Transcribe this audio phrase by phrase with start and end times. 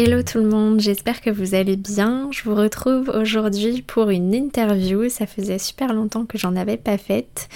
[0.00, 2.28] Hello tout le monde, j'espère que vous allez bien.
[2.30, 5.08] Je vous retrouve aujourd'hui pour une interview.
[5.08, 7.48] Ça faisait super longtemps que j'en avais pas faite.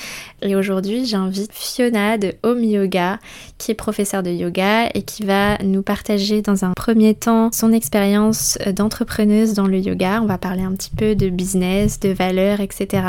[0.42, 3.20] Et aujourd'hui, j'invite Fiona de Home Yoga,
[3.58, 7.72] qui est professeure de yoga et qui va nous partager dans un premier temps son
[7.72, 10.20] expérience d'entrepreneuse dans le yoga.
[10.20, 13.04] On va parler un petit peu de business, de valeurs, etc.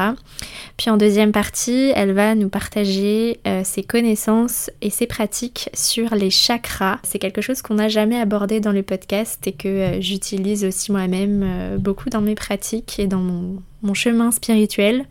[0.78, 6.14] Puis en deuxième partie, elle va nous partager euh, ses connaissances et ses pratiques sur
[6.14, 7.00] les chakras.
[7.02, 10.92] C'est quelque chose qu'on n'a jamais abordé dans le podcast et que euh, j'utilise aussi
[10.92, 15.06] moi-même euh, beaucoup dans mes pratiques et dans mon mon chemin spirituel.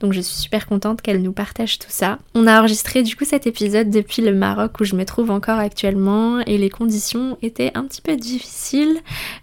[0.00, 2.18] Donc je suis super contente qu'elle nous partage tout ça.
[2.34, 5.58] On a enregistré du coup cet épisode depuis le Maroc où je me trouve encore
[5.58, 8.98] actuellement et les conditions étaient un petit peu difficiles.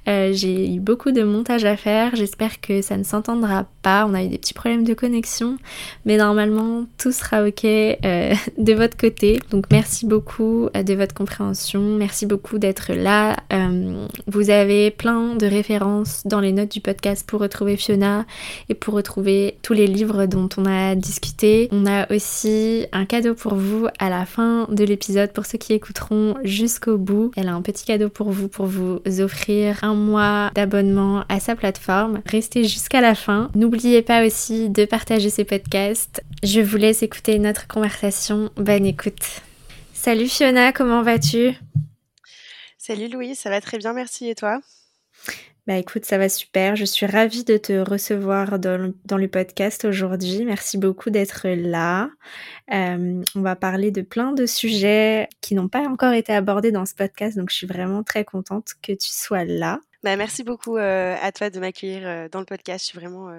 [0.08, 2.16] Euh, j'ai eu beaucoup de montage à faire.
[2.16, 4.06] J'espère que ça ne s'entendra pas.
[4.10, 5.58] On a eu des petits problèmes de connexion,
[6.06, 9.40] mais normalement tout sera ok euh, de votre côté.
[9.52, 11.82] Donc merci beaucoup euh, de votre compréhension.
[11.82, 13.38] Merci beaucoup d'être là.
[14.28, 18.26] vous avez plein de références dans les notes du podcast pour retrouver Fiona
[18.70, 21.68] et pour retrouver tous les livres dont on a discuté.
[21.72, 25.74] On a aussi un cadeau pour vous à la fin de l'épisode pour ceux qui
[25.74, 27.32] écouteront jusqu'au bout.
[27.36, 31.56] Elle a un petit cadeau pour vous pour vous offrir un mois d'abonnement à sa
[31.56, 32.22] plateforme.
[32.26, 33.50] Restez jusqu'à la fin.
[33.56, 36.24] N'oubliez pas aussi de partager ces podcasts.
[36.44, 38.50] Je vous laisse écouter notre conversation.
[38.56, 39.42] Bonne écoute.
[39.94, 41.54] Salut Fiona, comment vas-tu?
[42.78, 44.62] Salut Louis, ça va très bien, merci et toi?
[45.70, 46.76] Bah écoute, ça va super.
[46.76, 50.44] Je suis ravie de te recevoir dans, le, podcast aujourd'hui.
[50.44, 52.10] Merci beaucoup d'être là.
[52.74, 56.88] Euh, on va parler de plein de sujets qui n'ont pas encore été abordés dans
[56.88, 59.80] ce podcast, donc je suis vraiment très contente que tu sois là.
[60.02, 62.86] Bah, merci beaucoup euh, à toi de m'accueillir euh, dans le podcast.
[62.86, 63.30] Je suis vraiment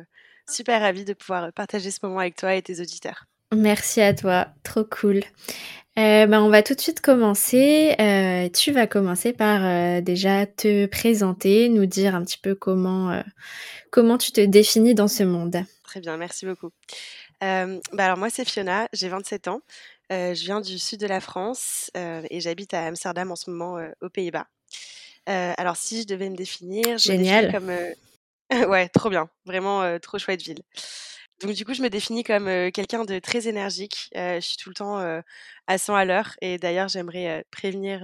[0.48, 3.24] super ravie de pouvoir partager ce moment avec toi et tes auditeurs.
[3.52, 5.22] Merci à toi, trop cool.
[5.98, 7.94] Euh, ben, on va tout de suite commencer.
[8.00, 13.22] Euh, tu vas commencer par euh, déjà te présenter, nous dire un petit peu comment,
[13.90, 15.64] comment tu te définis dans ce monde.
[15.82, 16.70] Très bien, merci beaucoup.
[17.40, 19.62] bah alors moi c'est Fiona, j'ai 27 ans.
[20.10, 24.08] je viens du sud de la France et j'habite à Amsterdam en ce moment aux
[24.08, 24.46] Pays-Bas.
[25.26, 27.50] alors si je devais me définir, je Génial.
[27.50, 27.72] comme
[28.70, 30.62] ouais, trop bien, vraiment trop chouette ville.
[31.42, 34.10] Donc du coup, je me définis comme quelqu'un de très énergique.
[34.14, 34.98] je suis tout le temps
[35.66, 36.34] à 100 à l'heure.
[36.42, 38.02] Et d'ailleurs, j'aimerais prévenir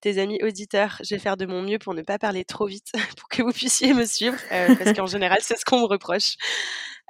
[0.00, 0.98] tes amis auditeurs.
[1.04, 3.52] Je vais faire de mon mieux pour ne pas parler trop vite, pour que vous
[3.52, 6.34] puissiez me suivre, parce qu'en général, c'est ce qu'on me reproche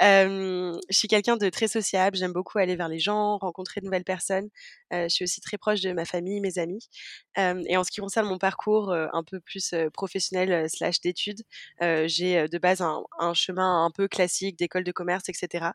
[0.01, 4.05] je suis quelqu'un de très sociable, j'aime beaucoup aller vers les gens, rencontrer de nouvelles
[4.05, 4.49] personnes.
[4.91, 6.89] je suis aussi très proche de ma famille, mes amis.
[7.37, 11.43] et en ce qui concerne mon parcours un peu plus professionnel slash d'études,
[11.81, 15.73] j'ai de base un, chemin un peu classique d'école de commerce, etc.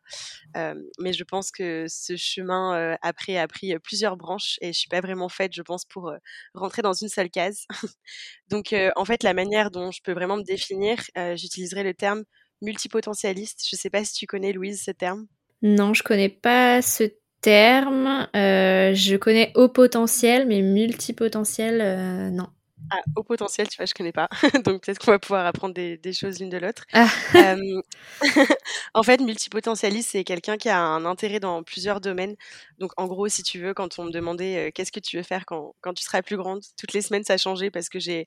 [1.00, 5.02] mais je pense que ce chemin après a pris plusieurs branches et je suis pas
[5.02, 6.12] vraiment faite, je pense, pour
[6.53, 7.66] rentrer dans une seule case.
[8.50, 11.00] Donc en fait, la manière dont je peux vraiment me définir,
[11.35, 12.24] j'utiliserai le terme
[12.62, 13.66] multipotentialiste.
[13.70, 15.28] Je ne sais pas si tu connais, Louise, ce terme.
[15.61, 17.03] Non, je connais pas ce
[17.41, 18.28] terme.
[18.35, 22.47] Euh, je connais haut potentiel, mais multipotentiel, euh, non.
[22.91, 24.28] Ah, au potentiel, tu vois, je connais pas.
[24.66, 26.85] Donc peut-être qu'on va pouvoir apprendre des, choses l'une de l'autre.
[26.93, 27.08] Ah.
[28.93, 32.35] en fait, multipotentialiste, c'est quelqu'un qui a un intérêt dans plusieurs domaines.
[32.79, 35.46] Donc en gros, si tu veux, quand on me demandait qu'est-ce que tu veux faire
[35.46, 38.26] quand, quand, tu seras plus grande, toutes les semaines ça a changé parce que j'ai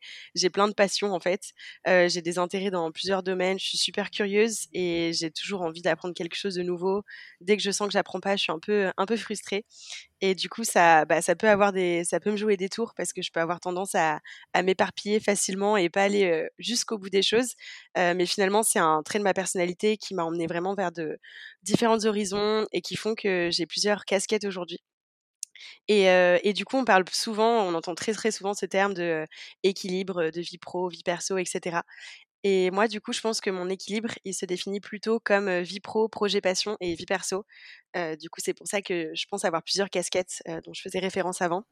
[0.52, 1.52] plein de passions en fait.
[1.86, 3.58] j'ai des intérêts dans plusieurs domaines.
[3.58, 7.02] Je suis super curieuse et j'ai toujours envie d'apprendre quelque chose de nouveau.
[7.40, 9.64] Dès que je sens que j'apprends pas, je suis un peu un peu frustrée.
[10.22, 12.94] Et du coup, ça, bah, ça peut avoir des, ça peut me jouer des tours
[12.96, 14.20] parce que je peux avoir tendance à,
[14.62, 17.54] m'éparpiller facilement et pas aller jusqu'au bout des choses.
[17.96, 21.18] mais finalement, c'est un trait de ma personnalité qui m'a emmené vraiment vers de
[21.62, 24.78] différents horizons et qui font que j'ai plusieurs casquettes aujourd'hui.
[25.88, 26.06] Et,
[26.42, 29.26] et, du coup, on parle souvent, on entend très très souvent ce terme de
[29.62, 31.82] équilibre de vie pro, vie perso, etc.
[32.44, 35.80] Et moi, du coup, je pense que mon équilibre, il se définit plutôt comme vie
[35.80, 37.44] pro, projet passion et vie perso.
[37.94, 41.40] du coup, c'est pour ça que je pense avoir plusieurs casquettes dont je faisais référence
[41.42, 41.64] avant.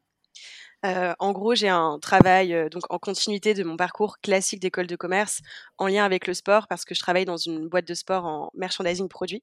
[0.84, 5.40] en gros, j'ai un travail donc en continuité de mon parcours classique d'école de commerce
[5.78, 8.50] en lien avec le sport parce que je travaille dans une boîte de sport en
[8.54, 9.42] merchandising produit.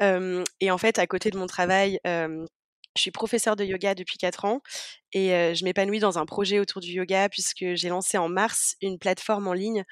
[0.00, 2.00] et en fait, à côté de mon travail,
[2.96, 4.60] je suis professeure de yoga depuis 4 ans
[5.12, 8.98] et je m'épanouis dans un projet autour du yoga puisque j'ai lancé en mars une
[8.98, 9.84] plateforme en ligne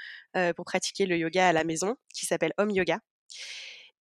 [0.56, 2.98] pour pratiquer le yoga à la maison qui s'appelle Home Yoga.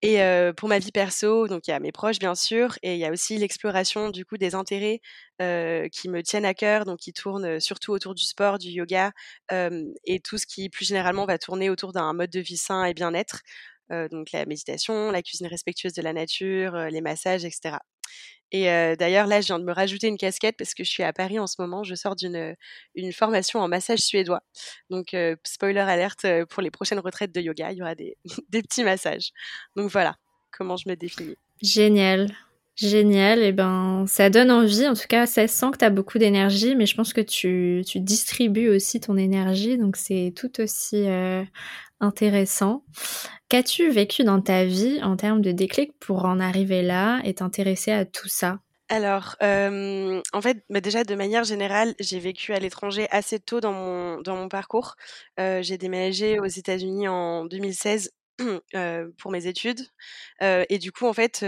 [0.01, 0.19] Et
[0.55, 3.05] pour ma vie perso, donc il y a mes proches bien sûr, et il y
[3.05, 5.01] a aussi l'exploration du coup des intérêts
[5.39, 9.11] qui me tiennent à cœur, donc qui tournent surtout autour du sport, du yoga
[9.51, 12.93] et tout ce qui plus généralement va tourner autour d'un mode de vie sain et
[12.93, 13.41] bien-être,
[13.89, 17.77] donc la méditation, la cuisine respectueuse de la nature, les massages, etc.
[18.51, 18.65] Et
[18.97, 21.39] d'ailleurs, là, je viens de me rajouter une casquette parce que je suis à Paris
[21.39, 21.83] en ce moment.
[21.83, 22.55] Je sors d'une
[22.95, 24.41] une formation en massage suédois.
[24.89, 28.17] Donc, spoiler alerte, pour les prochaines retraites de yoga, il y aura des,
[28.51, 29.31] petits massages.
[29.75, 30.15] Donc voilà
[30.51, 31.37] comment je me définis.
[31.61, 32.29] Génial.
[32.75, 36.17] Génial, et ben ça donne envie, en tout cas ça sent que tu as beaucoup
[36.17, 41.05] d'énergie, mais je pense que tu, distribues aussi ton énergie, donc c'est tout aussi
[41.99, 42.83] intéressant.
[43.49, 47.91] Qu'as-tu vécu dans ta vie en termes de déclic pour en arriver là et t'intéresser
[47.91, 48.59] à tout ça?
[48.89, 53.73] Alors, en fait, bah, déjà de manière générale, j'ai vécu à l'étranger assez tôt dans
[53.73, 54.95] mon, dans mon parcours.
[55.37, 58.11] j'ai déménagé aux États-Unis en 2016
[59.17, 59.81] pour mes études.
[60.41, 61.43] et du coup, en fait,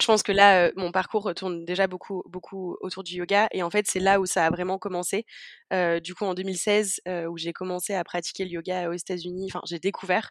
[0.00, 3.48] je pense que là, mon parcours tourne déjà beaucoup, beaucoup autour du yoga.
[3.52, 5.26] Et en fait, c'est là où ça a vraiment commencé.
[5.72, 9.78] du coup, en 2016, où j'ai commencé à pratiquer le yoga aux États-Unis, enfin, j'ai
[9.80, 10.30] découvert.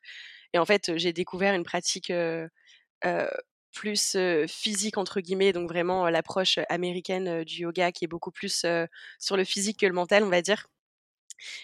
[0.54, 2.12] Et en fait, j'ai découvert une pratique
[3.74, 4.18] plus
[4.48, 8.66] physique, entre guillemets, donc vraiment l'approche américaine du yoga qui est beaucoup plus
[9.20, 10.68] sur le physique que le mental, on va dire.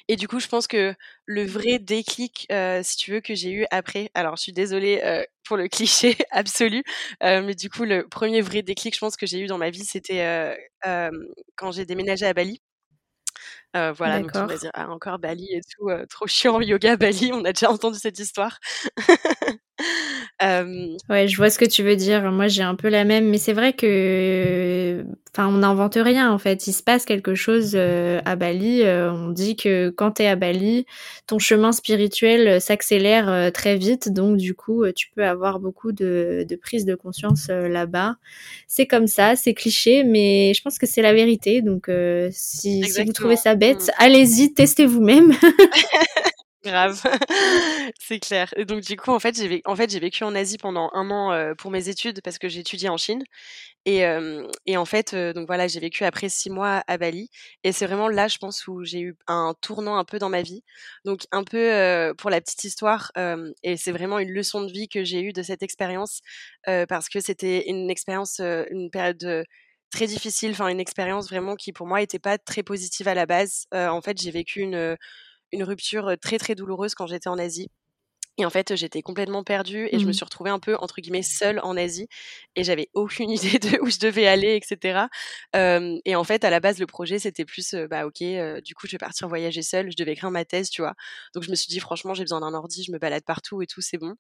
[0.08, 0.94] Et du coup, je pense que
[1.26, 2.48] le vrai déclic,
[2.84, 5.02] si tu veux, que j'ai eu après, alors je suis désolée
[5.46, 6.84] pour le cliché absolu,
[7.22, 9.86] mais du coup, le premier vrai déclic, je pense que j'ai eu dans ma vie,
[9.86, 10.58] c'était
[11.56, 12.62] quand j'ai déménagé à Bali.
[13.74, 17.44] voilà, donc tu vas dire, ah, encore Bali et tout, trop chiant, yoga Bali, on
[17.46, 18.60] a déjà entendu cette histoire.
[21.10, 22.32] Ouais, je vois ce que tu veux dire.
[22.32, 26.38] Moi, j'ai un peu la même, mais c'est vrai que, enfin, on n'invente rien en
[26.38, 26.68] fait.
[26.68, 28.84] Il se passe quelque chose à Bali.
[28.86, 30.86] on dit que quand tu es à Bali,
[31.28, 36.56] ton chemin spirituel s'accélère très vite, donc du coup, tu peux avoir beaucoup de, de
[36.56, 38.16] prise de conscience là-bas.
[38.68, 41.62] C'est comme ça, c'est cliché, mais je pense que c'est la vérité.
[41.62, 41.90] Donc,
[42.32, 43.92] si, si, vous trouvez ça bête, mmh.
[44.04, 45.34] allez-y, testez vous-même.
[46.64, 47.02] Grave,
[48.00, 48.54] c'est clair.
[48.56, 51.54] Et donc du coup, en fait, j'ai en fait, vécu en Asie pendant un an
[51.58, 53.22] pour mes études parce que j'ai étudié en Chine.
[53.86, 54.04] Et,
[54.66, 57.30] et en fait, donc voilà, j'ai vécu après six mois à Bali.
[57.64, 60.42] Et c'est vraiment là, je pense, où j'ai eu un tournant un peu dans ma
[60.42, 60.64] vie.
[61.06, 63.12] Donc un peu pour la petite histoire,
[63.64, 66.22] et c'est vraiment une leçon de vie que j'ai eue de cette expérience
[66.66, 69.46] parce que c'était une expérience, une période
[69.92, 73.26] très difficile, enfin une expérience vraiment qui pour moi était pas très positive à la
[73.26, 73.66] base.
[73.74, 74.98] en fait, j'ai vécu une
[75.54, 77.70] une rupture très très douloureuse quand j'étais en Asie.
[78.40, 80.14] Et en fait, j'étais complètement perdue et je me mmh.
[80.14, 82.08] suis retrouvée un peu, entre guillemets, seule en Asie.
[82.56, 85.06] Et j'avais aucune idée de où je devais aller, etc.
[85.54, 88.24] et en fait, à la base, le projet, c'était plus, bah ok,
[88.64, 89.92] du coup, je vais partir voyager seule.
[89.92, 90.96] Je devais écrire ma thèse, tu vois.
[91.36, 93.68] Donc, je me suis dit, franchement, j'ai besoin d'un ordi, je me balade partout et
[93.68, 94.16] tout, c'est bon.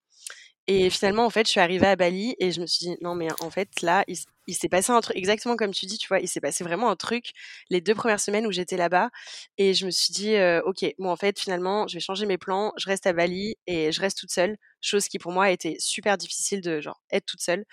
[0.67, 3.15] Et finalement, en fait, je suis arrivée à Bali et je me suis dit, non,
[3.15, 6.19] mais en fait, là, il, s'est passé un truc, exactement comme tu dis, tu vois,
[6.19, 7.31] il s'est passé vraiment un truc
[7.69, 9.09] les deux premières semaines où j'étais là-bas.
[9.57, 12.71] Et je me suis dit, OK, bon, en fait, finalement, je vais changer mes plans,
[12.77, 14.57] je reste à Bali et je reste toute seule.
[14.81, 17.65] Chose qui, pour moi, était super difficile de, genre, être toute seule.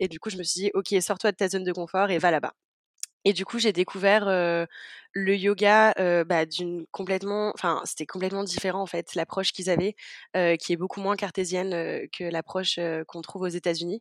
[0.00, 2.18] Et du coup, je me suis dit, OK, sors-toi de ta zone de confort et
[2.18, 2.54] va là-bas.
[3.24, 4.26] Et du coup, j'ai découvert
[5.12, 9.94] le yoga bah, d'une complètement, enfin, c'était complètement différent en fait, l'approche qu'ils avaient,
[10.58, 11.70] qui est beaucoup moins cartésienne
[12.16, 14.00] que l'approche qu'on trouve aux États-Unis.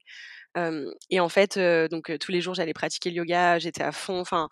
[1.10, 1.60] et en fait,
[1.90, 4.50] donc tous les jours, j'allais pratiquer le yoga, j'étais à fond, enfin.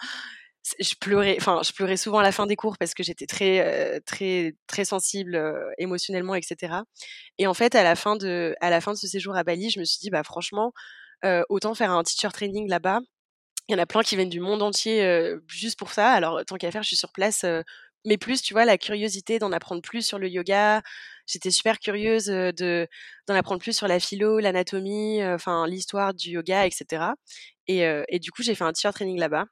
[0.81, 4.01] Je pleurais, enfin, je pleurais souvent à la fin des cours parce que j'étais très,
[4.01, 5.41] très, très sensible
[5.77, 6.81] émotionnellement, etc.
[7.37, 9.69] Et en fait, à la fin de, à la fin de ce séjour à Bali,
[9.69, 10.73] je me suis dit, bah franchement,
[11.49, 12.99] autant faire un teacher training là-bas
[13.67, 16.11] il y en a plein qui viennent du monde entier juste pour ça.
[16.11, 17.45] Alors, tant qu'à faire, je suis sur place.
[18.05, 20.81] mais plus, tu vois, la curiosité d'en apprendre plus sur le yoga.
[21.27, 22.87] J'étais super curieuse de
[23.27, 27.15] d'en apprendre plus sur la philo, l'anatomie, enfin l'histoire du yoga, etc.
[27.67, 29.45] Et, et, du coup, j'ai fait un teacher training là-bas.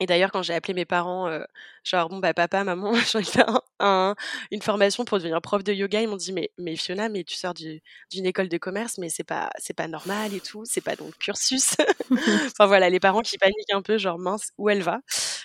[0.00, 1.46] Et d'ailleurs, quand j'ai appelé mes parents, heu,
[1.84, 4.14] genre: «Bon, bah, papa, maman, j'ai envie de faire un
[4.50, 7.36] une formation pour devenir prof de yoga», ils m'ont dit: «Mais mais Fiona, mais tu
[7.36, 10.80] sors du d'une école de commerce, mais c'est pas c'est pas normal et tout, c'est
[10.82, 11.76] pas dans le cursus».
[12.52, 15.00] Enfin voilà, les parents qui paniquent un peu, genre: «Mince, où elle va?»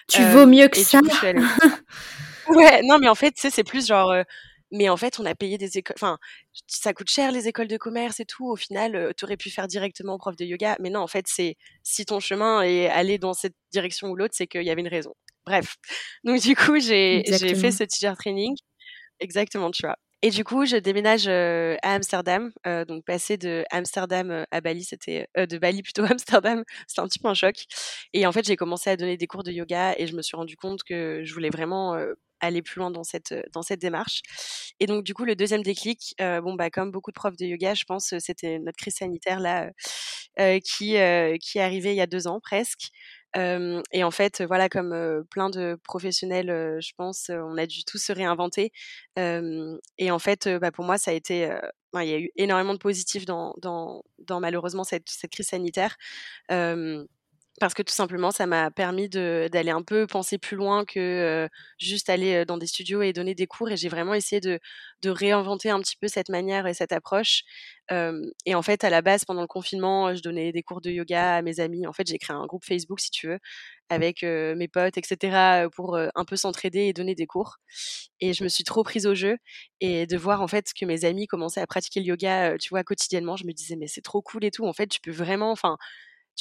[0.08, 1.00] Tu vaux mieux que ça?
[1.00, 1.08] coup,
[2.58, 4.24] ouais, non, mais en fait, tu sais, c'est plus genre, heu,
[4.72, 6.18] mais en fait, on a payé des écoles enfin,
[6.68, 8.48] ça coûte cher les écoles de commerce et tout.
[8.50, 10.78] Au final, heu, tu aurais pu faire directement prof de yoga.
[10.80, 14.34] Mais non, en fait, c'est si ton chemin est allé dans cette direction ou l'autre,
[14.38, 15.14] c'est qu'il y avait une raison.
[15.46, 15.76] Bref,
[16.24, 18.56] donc du coup, j'ai j'ai fait ce teacher training
[19.20, 19.98] exactement, tu vois?
[20.24, 24.84] Et du coup, je déménage, heu, à Amsterdam, heu, donc passer de Amsterdam, à Bali,
[24.84, 27.56] c'était de Bali plutôt à Amsterdam, c'était un petit peu un choc
[28.14, 30.38] et en fait, j'ai commencé à donner des cours de yoga et je me suis
[30.38, 31.96] rendu compte que je voulais vraiment,
[32.42, 34.22] aller plus loin dans cette, heu, dans cette démarche
[34.80, 37.46] et donc du coup, le deuxième déclic, heu, bon, bah, comme beaucoup de profs de
[37.46, 39.72] yoga, je pense, heu, c'était notre crise sanitaire là,
[40.64, 40.96] qui,
[41.42, 42.90] qui est arrivée il y a 2 ans presque.
[43.36, 48.12] Et en fait, voilà, comme, plein de professionnels, je pense, on a dû tous se
[48.14, 48.72] réinventer.
[49.18, 51.50] Et en fait, bah, pour moi, ça a été,
[51.96, 55.96] il y a eu énormément de positifs dans dans dans malheureusement cette cette crise sanitaire.
[57.60, 61.50] Parce que tout simplement, ça m'a permis d'aller un peu penser plus loin que, heu,
[61.78, 64.60] juste aller, heu, dans des studios et donner des cours et j'ai vraiment essayé de
[65.04, 67.44] de réinventer un petit peu cette manière et cette approche.
[68.46, 71.36] Et en fait, à la base, pendant le confinement, je donnais des cours de yoga
[71.38, 71.86] à mes amis.
[71.88, 73.40] En fait, j'ai créé un groupe Facebook, si tu veux,
[73.90, 77.58] avec, mes potes et cetera, heu, pour, un peu s'entraider et donner des cours
[78.22, 79.38] et je me suis trop prise au jeu
[79.82, 82.84] et de voir, en fait, que mes amis commençaient à pratiquer le yoga, tu vois,
[82.84, 84.66] quotidiennement, je me disais: «Mais c'est trop cool et tout».
[84.68, 85.78] En fait, tu peux vraiment enfin,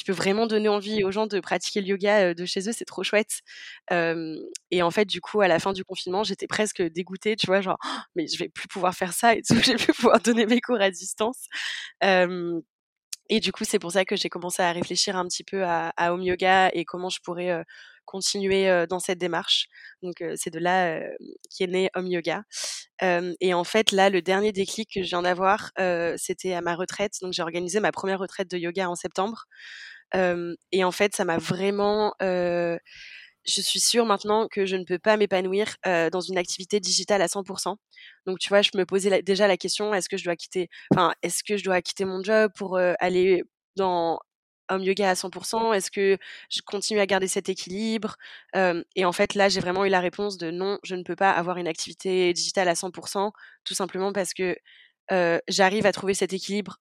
[0.03, 2.71] tu peux vraiment donner envie aux gens de pratiquer le yoga, heu, de chez eux,
[2.73, 3.41] c'est trop chouette.
[4.71, 7.61] Et en fait, du coup, à la fin du confinement, j'étais presque dégoûtée, tu vois?
[7.61, 7.77] Genre:
[8.15, 10.61] «Mais je vais plus pouvoir faire ça et tout, je vais plus pouvoir donner mes
[10.61, 11.47] cours à distance».
[13.29, 15.93] Et du coup, c'est pour ça que j'ai commencé à réfléchir un petit peu à
[16.13, 17.63] home yoga et comment je pourrais, heu,
[18.11, 19.67] continuer, dans cette démarche.
[20.03, 21.01] Donc c'est de là,
[21.57, 22.43] qu'est né home yoga.
[23.41, 25.71] Et en fait, là, le dernier déclic que je viens d'avoir,
[26.17, 27.13] c'était à ma retraite.
[27.21, 29.45] Donc j'ai organisé ma première retraite de yoga en septembre.
[30.71, 32.79] Et en fait, ça m'a vraiment, je
[33.61, 37.77] suis sûre maintenant que je ne peux pas m'épanouir, dans une activité digitale à 100%
[38.27, 41.13] Donc tu vois, je me posais déjà la question: «Est-ce que je dois quitter enfin,
[41.23, 43.43] est-ce que je dois quitter mon job pour, aller
[43.77, 44.19] dans
[44.71, 46.17] home yoga à 100% Est-ce que
[46.49, 48.15] je continue à garder cet équilibre?»
[48.95, 51.31] et en fait, là, j'ai vraiment eu la réponse de: «Non, je ne peux pas
[51.31, 53.33] avoir une activité digitale à 100%
[53.65, 54.55] tout simplement parce que,
[55.49, 56.77] j'arrive à trouver cet équilibre,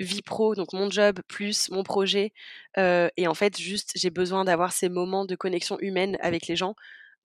[0.00, 2.32] vie pro, donc mon job plus mon projet
[2.76, 6.74] et en fait, juste, j'ai besoin d'avoir ces moments de connexion humaine avec les gens,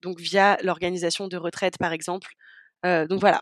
[0.03, 2.33] donc via l'organisation de retraites, par exemple.
[2.85, 3.41] Donc voilà.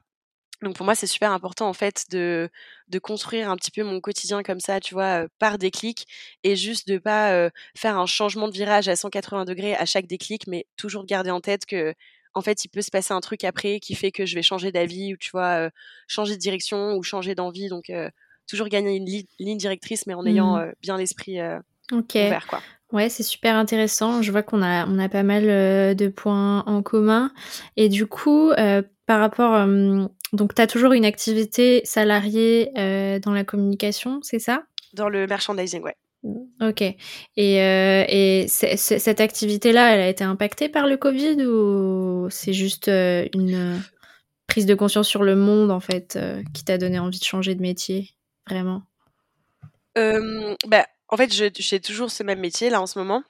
[0.62, 2.50] Donc pour moi, c'est super important, en fait, de
[2.88, 6.06] de construire un petit peu mon quotidien comme ça, tu vois, par déclic
[6.44, 10.46] et juste de pas, faire un changement de virage à 180 degrés à chaque déclic,
[10.48, 11.94] mais toujours garder en tête que,
[12.36, 14.72] en fait, il peut se passer un truc après qui fait que je vais changer
[14.72, 15.70] d'avis ou tu vois,
[16.08, 17.92] changer de direction ou changer d'envie donc
[18.48, 20.74] toujours gagner une li ligne directrice mais en ayant, Mmh.
[20.82, 21.60] bien l'esprit, heu,
[21.92, 22.18] OK.
[22.18, 22.62] ouvert, quoi.
[22.92, 24.22] Ouais, c'est super intéressant.
[24.22, 25.44] Je vois qu'on a on a pas mal,
[25.96, 27.32] de points en commun
[27.78, 28.52] et du coup,
[29.06, 29.66] par rapport,
[30.34, 34.64] donc tu as toujours une activité salariée, heu, dans la communication, c'est ça?
[34.94, 35.96] Dans le merchandising, ouais.
[36.24, 42.28] Mmh, OK et heu et cette activité-là, elle a été impactée par le covid ou
[42.30, 43.82] c'est juste, heu, une,
[44.52, 46.20] prise de conscience sur le monde, en fait,
[46.54, 48.12] qui t'a donné envie de changer de métier?
[48.50, 48.84] Vraiment?
[49.96, 53.24] Bah, en fait, j'ai toujours ce même métier là en ce moment,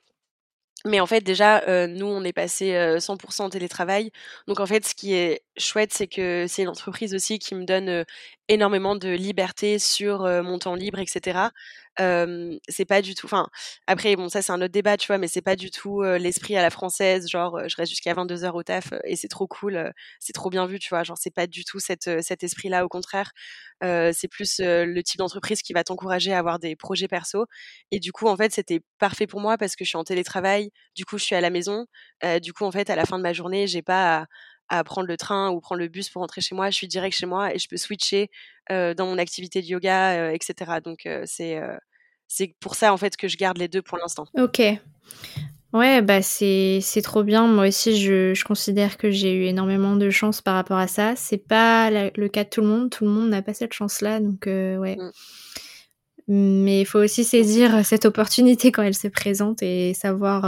[0.86, 4.12] mais en fait déjà, heu, nous on est passé heu, 100 en télétravail.
[4.48, 7.66] Donc en fait, ce qui est chouette, c'est que c'est une entreprise aussi qui me
[7.66, 8.06] donne, heu,
[8.48, 11.06] énormément de liberté sur, heu, mon temps libre et
[12.00, 13.48] Hem, c'est pas du tout enfin,
[13.88, 15.18] après bon ça c'est un autre débat, tu vois?
[15.18, 18.64] Mais c'est pas du tout, l'esprit à la française, genre, je reste jusqu'à 22:00 au
[18.64, 21.04] taf, et c'est trop cool, c'est trop bien vu, tu vois?
[21.04, 23.32] Genre c'est pas du tout cet, heu, cet esprit-là, au contraire.
[23.84, 27.46] C'est plus, le type d'entreprise qui va t'encourager à avoir des projets perso
[27.92, 30.72] et du coup, en fait, c'était parfait pour moi parce que je suis en télétravail,
[30.96, 31.86] du coup, je suis à la maison.
[32.42, 34.26] Du coup, en fait, à la fin de ma journée, j'ai pas à
[34.72, 36.70] à prendre le train ou prendre le bus pour rentrer chez moi.
[36.70, 38.30] Je suis direct chez moi et je peux switcher,
[38.70, 40.80] dans mon activité de yoga, heu, et cetera.
[40.80, 41.60] Donc c'est,
[42.28, 44.26] c'est pour ça, en fait, que je garde les 2 pour l'instant.
[44.38, 44.62] OK.
[45.74, 47.48] Ouais, bah, c'est trop bien.
[47.48, 51.16] Moi aussi, je je considère que j'ai eu énormément de chance par rapport à ça.
[51.16, 52.90] C'est pas la le cas de tout le monde.
[52.90, 54.98] Tout le monde n'a pas cette chance-là, donc ouais.
[54.98, 55.12] Mmh.
[56.28, 60.46] Mais il faut aussi saisir cette opportunité quand elle se présente et savoir,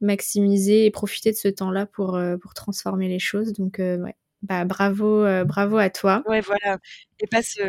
[0.00, 3.52] maximiser et profiter de ce temps-là pour, heu, pour transformer les choses.
[3.52, 6.22] Donc heu, ouais, bah, bravo, heu, bravo à toi.
[6.26, 6.78] Ouais, voilà
[7.20, 7.60] et pas se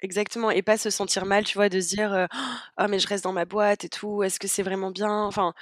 [0.00, 1.68] exactement et pas se sentir mal, tu vois?
[1.68, 2.26] De se dire, heu:
[2.76, 5.54] «Ah mais je reste dans ma boîte et tout, est-ce que c'est vraiment bien?» enfin,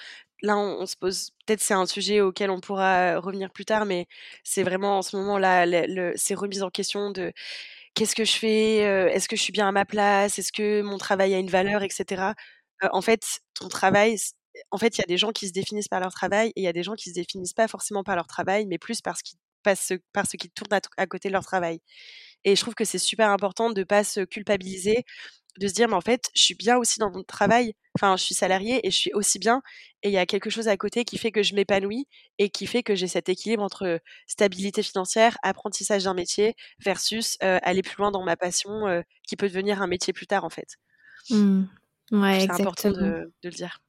[0.43, 1.31] là, on, se pose.
[1.47, 4.07] Peut-être c'est un sujet auquel on pourra revenir plus tard, mais
[4.45, 7.33] c'est vraiment en ce moment-là, le, ces remises en question de
[7.95, 8.77] qu'est-ce que je fais
[9.15, 11.83] Est-ce que je suis bien à ma place Est-ce que mon travail a une valeur,
[11.83, 12.35] etc.
[12.93, 14.17] en fait, ton travail,
[14.71, 16.65] en fait, il y a des gens qui se définissent par leur travail et il
[16.65, 19.23] y a des gens qui se définissent pas forcément par leur travail, mais plus parce
[19.23, 21.81] qu'ils passent par ce qui tournent à, côté de leur travail.
[22.45, 25.05] Et je trouve que c'est super important de ne pas se culpabiliser,
[25.59, 27.75] de se dire, mais en fait, je suis bien aussi dans mon travail.
[27.97, 29.63] Enfin, je suis salariée et je suis aussi bien.
[30.03, 32.07] Et il y a quelque chose à côté qui fait que je m'épanouis
[32.39, 37.83] et qui fait que j'ai cet équilibre entre stabilité financière, apprentissage d'un métier versus aller
[37.83, 40.77] plus loin dans ma passion qui peut devenir un métier plus tard, en fait.
[41.31, 41.65] Mmh.
[42.13, 43.81] Ouais, c'est important de, le dire.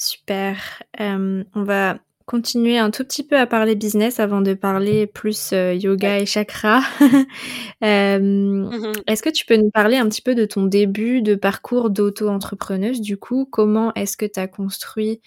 [0.00, 0.82] Super.
[0.98, 5.74] on va continuer un tout petit peu à parler business avant de parler plus euh,
[5.74, 6.80] yoga et chakra.
[7.84, 11.34] euh, mmh Est-ce que tu peux nous parler un petit peu de ton début de
[11.34, 15.20] parcours d'auto-entrepreneuse Du coup, comment est-ce que tu as construit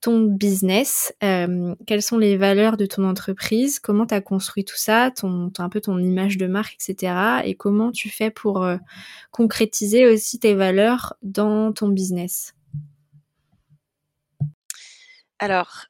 [0.00, 1.14] ton business?
[1.22, 3.78] Euh, Quelles sont les valeurs de ton entreprise?
[3.78, 5.12] Comment tu as construit tout ça?
[5.12, 7.42] Ton, Un peu ton image de marque, etc.
[7.44, 8.78] Et comment tu fais pour euh,
[9.30, 12.56] concrétiser aussi tes valeurs dans ton business?
[15.38, 15.84] Alors,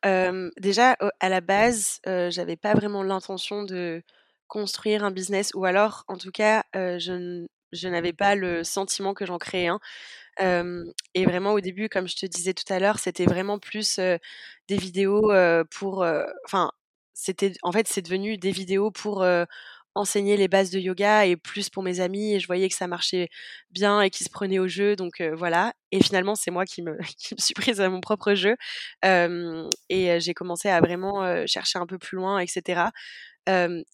[0.58, 4.02] déjà, à la base, j'avais pas vraiment l'intention de
[4.48, 9.38] construire un business ou alors, en tout cas, je n'avais pas le sentiment que j'en
[9.38, 9.80] créais un.
[11.14, 14.76] et vraiment au début, comme je te disais tout à l'heure, c'était vraiment plus, des
[14.76, 15.32] vidéos,
[15.70, 16.06] pour,
[16.46, 16.70] enfin,
[17.14, 19.26] c'était en fait, c'est devenu des vidéos pour,
[19.96, 22.86] enseigner les bases de yoga et plus pour mes amis et je voyais que ça
[22.86, 23.28] marchait
[23.70, 25.72] bien et qu'ils se prenaient au jeu donc voilà.
[25.92, 26.96] Et finalement c'est moi qui me,
[27.38, 28.56] suis prise à mon propre jeu
[29.02, 32.90] et j'ai commencé à vraiment chercher un peu plus loin etc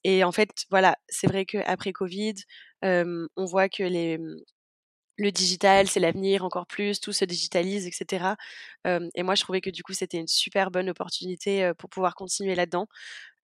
[0.04, 2.34] et en fait voilà c'est vrai qu'après Covid
[2.82, 4.18] on voit que les
[5.18, 8.34] le digital, c'est l'avenir encore plus, tout se digitalise, etc.
[8.86, 12.54] et moi, je trouvais que du coup, c'était une super bonne opportunité pour pouvoir continuer
[12.54, 12.88] là-dedans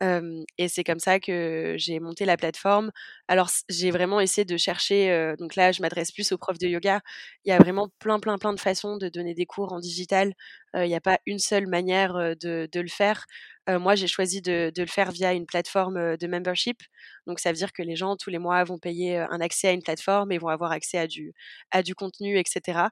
[0.00, 2.92] et c'est comme ça que j'ai monté la plateforme.
[3.26, 7.00] Alors j'ai vraiment essayé de chercher, donc là je m'adresse plus aux profs de yoga.
[7.44, 10.34] Il y a vraiment plein plein plein de façons de donner des cours en digital.
[10.74, 13.26] il n'y a pas une seule manière de, de le faire.
[13.68, 16.80] moi j'ai choisi de, de, le faire via une plateforme de membership.
[17.26, 19.72] Donc ça veut dire que les gens tous les mois vont payer un accès à
[19.72, 21.34] une plateforme et vont avoir accès à du,
[21.72, 22.88] à du contenu, etc.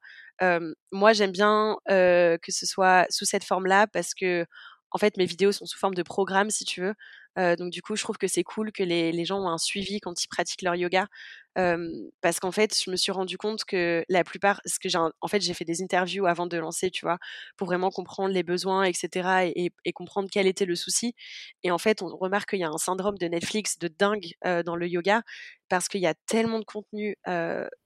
[0.93, 4.45] moi j'aime bien que ce soit sous cette forme-là parce que
[4.97, 6.95] en fait, mes vidéos sont sous forme de programme, si tu veux.
[7.57, 10.01] donc du coup, je trouve que c'est cool que les, les, gens ont un suivi
[10.01, 11.07] quand ils pratiquent leur yoga
[12.21, 15.29] parce qu'en fait, je me suis rendu compte que la plupart, ce que j'ai, en
[15.29, 17.19] fait, j'ai fait des interviews avant de lancer, tu vois,
[17.57, 21.15] pour vraiment comprendre les besoins, etc., et, comprendre quel était le souci.
[21.63, 24.33] Et en fait, on remarque qu'il y a un syndrome de Netflix de dingue
[24.65, 25.23] dans le yoga
[25.69, 27.17] parce qu'il y a tellement de contenu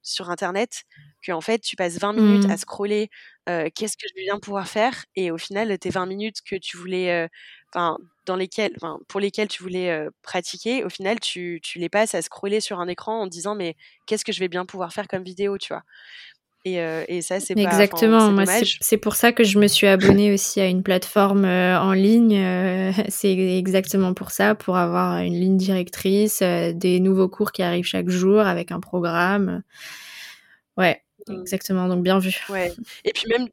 [0.03, 0.83] sur Internet
[1.25, 2.59] qu'en fait, tu passes 20 minutes à mmh.
[2.59, 3.11] scroller.
[3.47, 7.29] Qu'est-ce que je bien pouvoir faire Et au final, tes 20 minutes que tu voulais,
[7.75, 8.39] enfin, dans
[9.09, 12.89] pour lesquelles tu voulais pratiquer, au final, tu, tu, les passes à scroller sur un
[12.89, 15.83] écran en disant mais qu'est-ce que je vais bien pouvoir faire comme vidéo, tu vois?
[16.67, 16.75] Et,
[17.09, 18.31] et, ça, c'est Exactement.
[18.33, 18.45] Moi,
[18.81, 22.39] c'est pour ça que je me suis abonnée aussi à une plateforme en ligne.
[23.09, 28.11] c'est exactement pour ça, pour avoir une ligne directrice, des nouveaux cours qui arrivent chaque
[28.11, 29.63] jour avec un programme.
[30.77, 31.41] Ouais, mmh.
[31.41, 31.89] exactement.
[31.89, 32.35] Donc, bien vu.
[32.49, 32.73] Ouais.
[33.05, 33.49] Et puis, même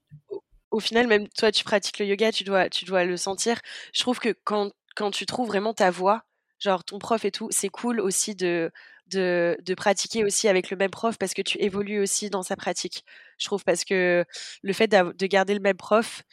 [0.72, 3.60] au final, même toi, tu pratiques le yoga, tu dois, tu dois le sentir.
[3.94, 6.24] Je trouve que quand, quand tu trouves vraiment ta voix,
[6.60, 8.72] genre ton prof et tout, c'est cool aussi de,
[9.08, 12.56] de, de, pratiquer aussi avec le même prof parce que tu évolues aussi dans sa
[12.56, 13.06] pratique.
[13.38, 14.26] Je trouve parce que
[14.64, 16.24] le fait de garder le même prof,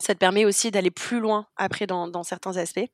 [0.00, 2.88] ça te permet aussi d'aller plus loin après dans, dans, certains aspects.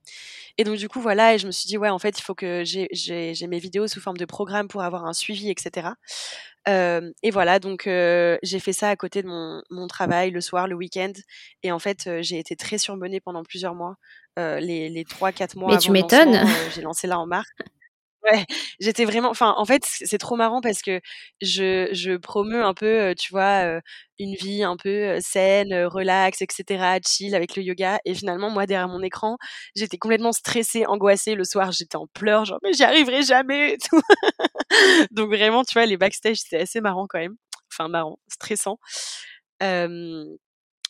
[0.56, 2.34] Et donc du coup voilà, et je me suis dit ouais en fait il faut
[2.34, 5.90] que j'ai mes vidéos sous forme de programme pour avoir un suivi, etc.
[6.66, 10.40] Euh, et voilà donc euh, j'ai fait ça à côté de mon, mon, travail le
[10.40, 11.12] soir, le week-end,
[11.62, 13.96] et en fait euh, j'ai été très surmenée pendant plusieurs mois.
[14.38, 16.40] les, les 3-4 mois Mais tu m'étonnes
[16.74, 17.48] J'ai lancé là en mars.
[18.32, 18.46] Ouais,
[18.80, 19.28] j'étais vraiment.
[19.28, 21.00] Enfin, en fait, c'est trop marrant parce que
[21.42, 23.80] je, je promeux un peu, tu vois,
[24.18, 27.98] une vie un peu saine, relax, etc., chill avec le yoga.
[28.06, 29.36] Et finalement, moi, derrière mon écran,
[29.76, 31.34] j'étais complètement stressée, angoissée.
[31.34, 33.76] Le soir, j'étais en pleurs, genre, mais j'y arriverai jamais.
[33.78, 34.00] tout.
[35.10, 37.36] Donc, vraiment, tu vois, les backstage, c'était assez marrant quand même.
[37.72, 38.78] Enfin, marrant, stressant.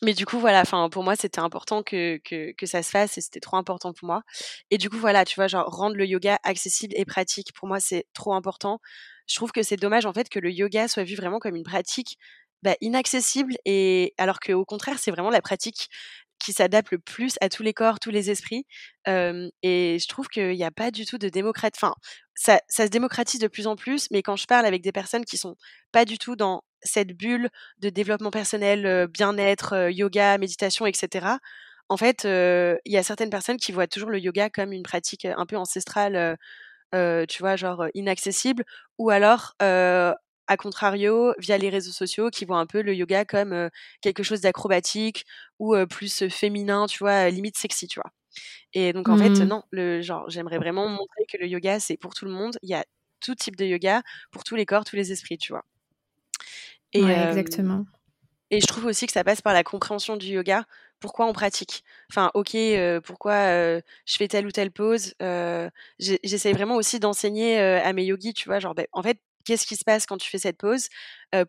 [0.05, 3.21] Mais du coup, voilà, enfin, pour moi, c'était important que, que, ça se fasse et
[3.21, 4.21] c'était trop important pour moi.
[4.69, 7.79] Et du coup, voilà, tu vois, genre, rendre le yoga accessible et pratique, pour moi,
[7.79, 8.79] c'est trop important.
[9.27, 11.63] Je trouve que c'est dommage, en fait, que le yoga soit vu vraiment comme une
[11.63, 12.19] pratique
[12.61, 15.89] bah, inaccessible et alors qu'au contraire, c'est vraiment la pratique
[16.39, 18.65] qui s'adapte le plus à tous les corps, tous les esprits.
[19.07, 21.73] et je trouve qu'il n'y a pas du tout de démocrate.
[21.77, 21.95] Enfin,
[22.35, 25.25] ça, ça, se démocratise de plus en plus, mais quand je parle avec des personnes
[25.25, 25.55] qui sont
[25.91, 31.39] pas du tout dans cette bulle de développement personnel, bien-être, yoga, méditation, etc.
[31.89, 35.25] En fait, il y a certaines personnes qui voient toujours le yoga comme une pratique
[35.25, 36.37] un peu ancestrale,
[36.93, 38.65] tu vois, genre inaccessible,
[38.99, 39.55] ou alors
[40.47, 43.69] à contrario, via les réseaux sociaux, qui voient un peu le yoga comme
[44.01, 45.25] quelque chose d'acrobatique
[45.59, 48.11] ou plus féminin, tu vois, limite sexy, tu vois.
[48.73, 49.47] Et donc en fait, Mmh.
[49.47, 52.57] non, le genre, j'aimerais vraiment montrer que le yoga, c'est pour tout le monde.
[52.63, 52.85] Il y a
[53.21, 55.63] tout type de yoga pour tous les corps, tous les esprits, tu vois.
[56.95, 57.85] Et, Ouais, exactement.
[58.51, 60.65] et je trouve aussi que ça passe par la compréhension du yoga.
[60.99, 61.83] Pourquoi on pratique?
[62.11, 62.55] Enfin, ok,
[63.03, 63.35] pourquoi
[64.05, 65.13] je fais telle ou telle pose
[65.99, 69.75] J'essaye vraiment aussi d'enseigner à mes yogis, tu vois, genre, ben, en fait, qu'est-ce qui
[69.75, 70.87] se passe quand tu fais cette pause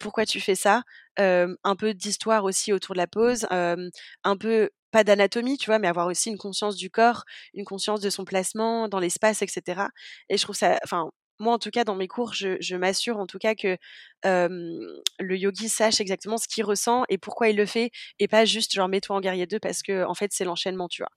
[0.01, 0.83] Pourquoi tu fais ça?
[1.19, 5.89] Un peu d'histoire aussi autour de la pose, un peu pas d'anatomie, tu vois, mais
[5.89, 9.91] avoir aussi une conscience du corps, une conscience de son placement dans l'espace, etc.
[10.29, 13.19] Et je trouve ça, enfin, moi en tout cas dans mes cours, je, je m'assure
[13.19, 13.77] en tout cas que
[14.25, 18.73] le yogi sache exactement ce qu'il ressent et pourquoi il le fait, et pas juste
[18.75, 21.11] genre mets-toi en guerrier 2 parce que en fait c'est l'enchaînement, tu vois.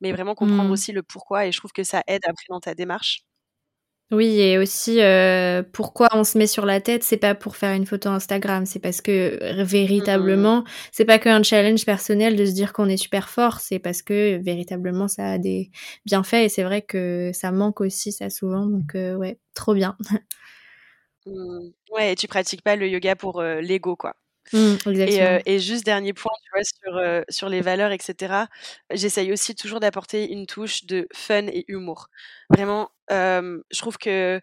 [0.00, 0.72] Mais vraiment comprendre Mmh.
[0.72, 3.22] aussi le pourquoi, et je trouve que ça aide après dans ta démarche.
[4.12, 7.74] Oui et aussi, heu, pourquoi on se met sur la tête, c'est pas pour faire
[7.74, 9.62] une photo Instagram, c'est parce que r Mmh.
[9.64, 14.02] véritablement, c'est pas qu'un challenge personnel de se dire qu'on est super fort, c'est parce
[14.02, 15.72] que véritablement ça a des
[16.04, 19.96] bienfaits et c'est vrai que ça manque aussi ça souvent donc heu, ouais, trop bien.
[21.26, 21.70] Mmh.
[21.90, 24.14] Ouais et tu pratiques pas le yoga pour, heu, l'ego, quoi.
[24.52, 25.40] Mmh, Et exactement.
[25.46, 28.48] et juste dernier point, tu vois, sur, sur les valeurs et cetera,
[28.92, 32.08] j'essaye aussi toujours d'apporter une touche de fun et humour.
[32.50, 34.40] Vraiment, je trouve que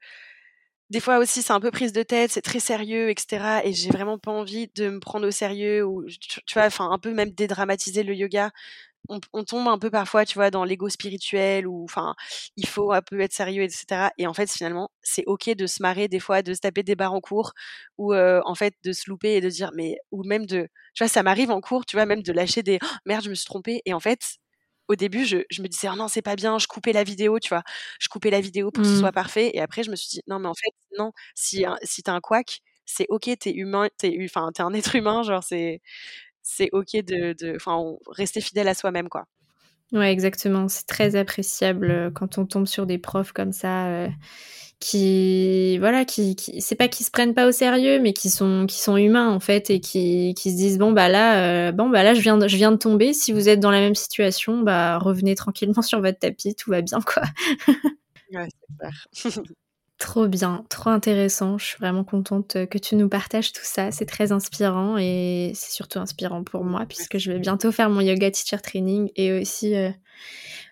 [0.89, 3.73] des fois aussi c'est un peu prise de tête, c'est très sérieux et cetera et
[3.73, 6.99] j'ai vraiment pas envie de me prendre au sérieux ou tu tu vois, enfin un
[6.99, 8.51] peu même dédramatiser le yoga.
[9.09, 12.15] On on tombe un peu parfois, tu vois, dans l'ego spirituel ou enfin,
[12.55, 15.67] il faut un peu être sérieux et cetera et en fait, finalement, c'est OK de
[15.67, 17.51] se marrer des fois, de se taper des barres en cours
[17.97, 21.03] ou heu, en fait, de se louper et de dire mais ou même de tu
[21.03, 23.35] vois, ça m'arrive en cours, tu vois, même de lâcher des: «Oh, «Merde, je me
[23.35, 24.37] suis trompée» et en fait,
[24.87, 27.39] au début, je je me disais: «Oh non, c'est pas bien», je coupais la vidéo,
[27.39, 27.63] tu vois?
[27.99, 29.13] Je coupais la vidéo pour que ce soit Mmh.
[29.13, 32.03] parfait et après je me suis dit: «Non, mais en fait, non, si un si
[32.03, 34.73] tu as un couac, c'est OK, tu es humain, tu es enfin, tu es un
[34.73, 35.81] être humain, genre c'est
[36.43, 39.25] c'est OK de enfin, rester fidèle à soi-même, quoi».
[39.91, 40.67] Ouais, exactement.
[40.69, 44.10] C'est très appréciable, heu, quand on tombe sur des profs comme ça, heu,
[44.79, 48.65] qui voilà, qui qui c'est pas qu'ils se prennent pas au sérieux, mais qui sont
[48.67, 51.89] qui sont humains, en fait et qui qui se disent: «Bon, bah, là, heu, bon,
[51.89, 53.13] bah, là, je viens de je viens de tomber.
[53.13, 56.82] Si vous êtes dans la même situation, bah, revenez tranquillement sur votre tapis, tout va
[56.82, 57.23] bien, quoi».
[58.32, 59.08] Ouais, c'est clair.
[60.03, 61.57] Trop bien, trop intéressant.
[61.57, 63.89] Je suis vraiment contente, que tu nous partages tout ça.
[63.91, 68.01] C'est très inspirant et c'est surtout inspirant pour moi puisque je vais bientôt faire mon
[68.01, 69.93] yoga teacher training et aussi, heu,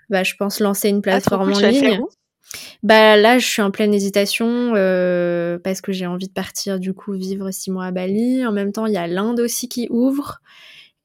[0.10, 2.02] bah, je pense lancer une Ah plateforme cool, en ligne.
[2.84, 6.94] Bah, là, je suis en pleine hésitation, heu, parce que j'ai envie de partir du
[6.94, 8.46] coup vivre 6 mois à Bali.
[8.46, 10.42] En même temps, il y a l'Inde aussi qui ouvre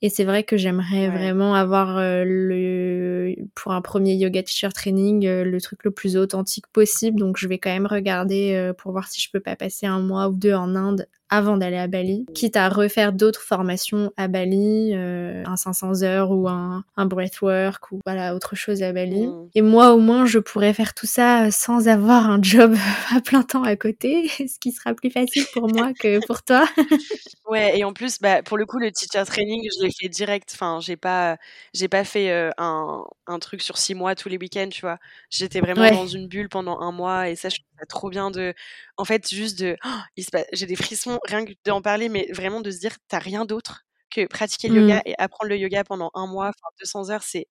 [0.02, 1.10] et c'est vrai que j'aimerais Ouais.
[1.10, 6.16] vraiment avoir, heu, le pour un 1er yoga teacher training, heu, le truc le plus
[6.16, 7.18] authentique possible.
[7.20, 10.00] Donc je vais quand même regarder, heu, pour voir si je peux pas passer 1
[10.00, 12.26] mois ou 2 en Inde avant d'aller à Bali.
[12.34, 17.92] Quitte à refaire d'autres formations à Bali, heu, un 500 heures ou un un breathwork
[17.92, 19.26] ou voilà, autre chose à Bali.
[19.26, 19.48] Mmh.
[19.54, 22.74] Et moi, au moins, je pourrais faire tout ça sans avoir un job
[23.16, 26.64] à plein temps à côté, ce qui sera plus facile pour moi que pour toi.
[27.48, 30.50] Ouais et en plus, bah, pour le coup, le teacher training, je l'ai fait direct.
[30.54, 31.36] Enfin, j'ai pas
[31.74, 34.98] j'ai pas fait, heu, un un truc sur 6 mois tous les week-ends, tu vois?
[35.30, 38.54] J'étais vraiment dans une bulle pendant 1 mois et ça, je ça trop bien de
[38.96, 39.76] en fait, juste de
[40.16, 42.96] il se pa j'ai des frissons rien que d'en parler, mais vraiment de se dire:
[43.08, 45.06] «Tu as rien d'autre que pratiquer le yoga Mmh.
[45.06, 47.48] et apprendre le yoga pendant 1 mois, enfin 200 heures», c'est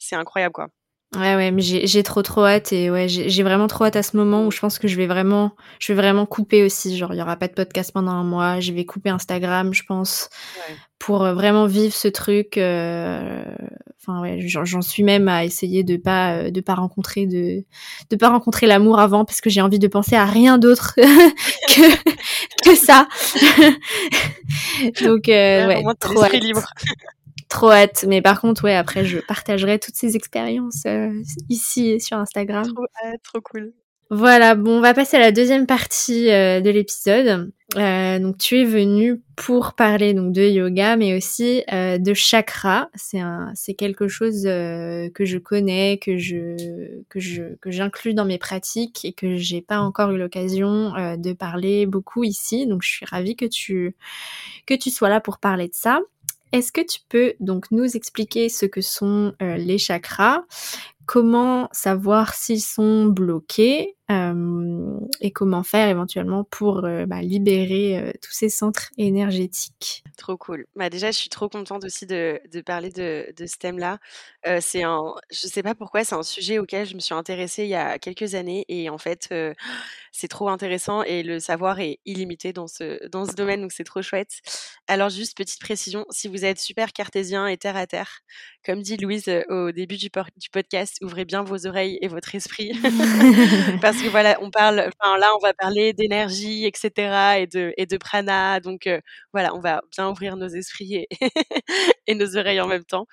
[0.00, 0.68] c'est incroyable, quoi.
[1.16, 4.16] Ouais, ouais, mais j'ai trop, trop hâte et ouais, j'ai vraiment trop hâte à ce
[4.16, 6.96] moment où je pense que je vais vraiment je vais vraiment couper aussi.
[6.96, 9.82] Genre, il y aura pas de podcast pendant 1 mois, je vais couper Instagram, je
[9.82, 10.28] pense,
[10.68, 10.76] Ouais.
[11.00, 13.44] pour, heu, vraiment vivre ce truc, heu,
[14.00, 17.64] enfin, ouais, j'en suis même à essayer de pas, heu, de pas rencontrer de
[18.10, 20.94] de pas rencontrer l'amour avant parce que j'ai envie de penser à rien d'autre
[21.68, 21.96] que
[22.70, 23.08] que ça.
[25.02, 26.62] Donc au ouais, trop libre.
[27.50, 31.10] Trop hâte, mais par contre, ouais, après je partagerai toutes ces expériences, heu,
[31.48, 32.62] ici et sur Instagram.
[32.62, 33.72] Trop hâte, trop cool.
[34.12, 37.50] Voilà, bon, on va passer à la 2e partie, heu, de l'épisode.
[37.76, 42.88] Heu, donc tu es venue pour parler donc de yoga, mais aussi, de chakras.
[42.94, 48.24] C'est un c'est quelque chose, que je connais, que je que je que j'inclus dans
[48.24, 52.66] mes pratiques et que j'ai pas encore eu l'occasion, de parler beaucoup ici.
[52.68, 53.94] Donc je suis ravie que tu
[54.66, 56.00] que tu sois là pour parler de ça.
[56.52, 60.42] Est-ce que tu peux donc nous expliquer ce que sont, heu, les chakras?
[61.06, 63.96] Comment savoir s'ils sont bloqués?
[65.20, 70.04] Et comment faire éventuellement pour bah, libérer tous ces centres énergétiques.
[70.16, 70.66] Trop cool.
[70.76, 73.98] Bah, déjà, je suis trop contente aussi de, de parler de, de ce thème-là.
[74.60, 77.70] c'est un, je sais pas pourquoi, c'est un sujet auquel je me suis intéressée il
[77.70, 79.32] y a quelques années et en fait,
[80.12, 83.84] c'est trop intéressant et le savoir est illimité dans ce, dans ce domaine, donc c'est
[83.84, 84.40] trop chouette.
[84.86, 88.20] Alors juste petite précision, si vous êtes super cartésien et terre à terre,
[88.64, 92.72] comme dit Louise au début du, du podcast, ouvrez bien vos oreilles et votre esprit
[93.80, 97.40] parce que voilà, on parle, enfin là, on va parler d'énergie, etc.
[97.40, 98.88] et de et de prana, donc
[99.32, 101.08] voilà, on va bien ouvrir nos esprits et,
[102.06, 103.06] et nos oreilles en même temps.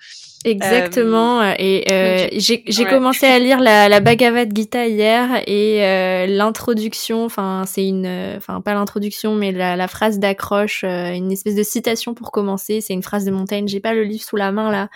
[0.44, 1.40] Exactement.
[1.40, 7.24] Euh, et euh, j'ai commencé à lire la, la Bhagavad Gita hier et euh, l'introduction,
[7.24, 12.14] enfin c'est une, enfin pas l'introduction, mais la, la phrase d'accroche, une espèce de citation
[12.14, 12.80] pour commencer.
[12.80, 13.66] C'est une phrase de Montaigne.
[13.68, 14.88] J'ai pas le livre sous la main là,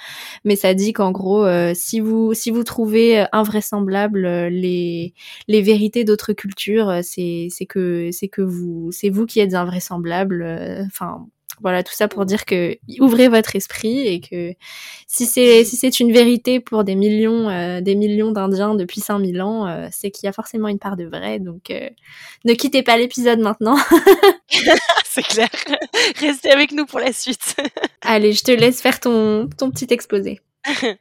[0.45, 5.15] mais ça dit qu'en gros, si vous si vous trouvez invraisemblable les
[5.49, 10.45] les vérités d'autres cultures, c'est c'est que c'est que vous c'est vous qui êtes invraisemblable.
[10.87, 11.27] Enfin
[11.63, 14.55] voilà, tout ça pour dire que ouvrez votre esprit et que
[15.07, 19.41] si c'est si c'est une vérité pour des millions euh, des millions d'Indiens depuis 5000
[19.43, 21.39] ans, euh, c'est qu'il y a forcément une part de vrai.
[21.39, 21.89] Donc euh,
[22.45, 23.77] ne quittez pas l'épisode maintenant.
[25.05, 25.49] c'est clair.
[26.21, 27.57] Restez avec nous pour la suite.
[28.03, 30.41] Allez, je te laisse faire ton ton petit exposé.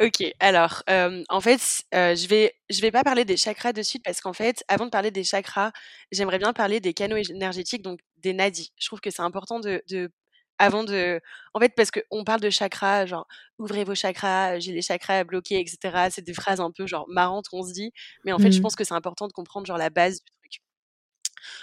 [0.00, 0.82] OK, alors,
[1.28, 1.60] en fait,
[1.92, 4.90] je vais je vais pas parler des chakras de suite parce qu'en fait, avant de
[4.90, 5.72] parler des chakras,
[6.12, 8.72] j'aimerais bien parler des canaux énergétiques, donc des nadis.
[8.78, 10.10] Je trouve que c'est important de de
[10.58, 11.20] avant de
[11.54, 13.26] en fait, parce qu'on parle de chakras, genre:
[13.58, 16.10] «Ouvrez vos chakras, j'ai les chakras bloqués» et cetera.
[16.10, 17.92] C'est des phrases un peu genre marrantes qu'on se dit,
[18.24, 18.62] mais en fait, je mmh.
[18.62, 20.32] pense que c'est important de comprendre genre la base du.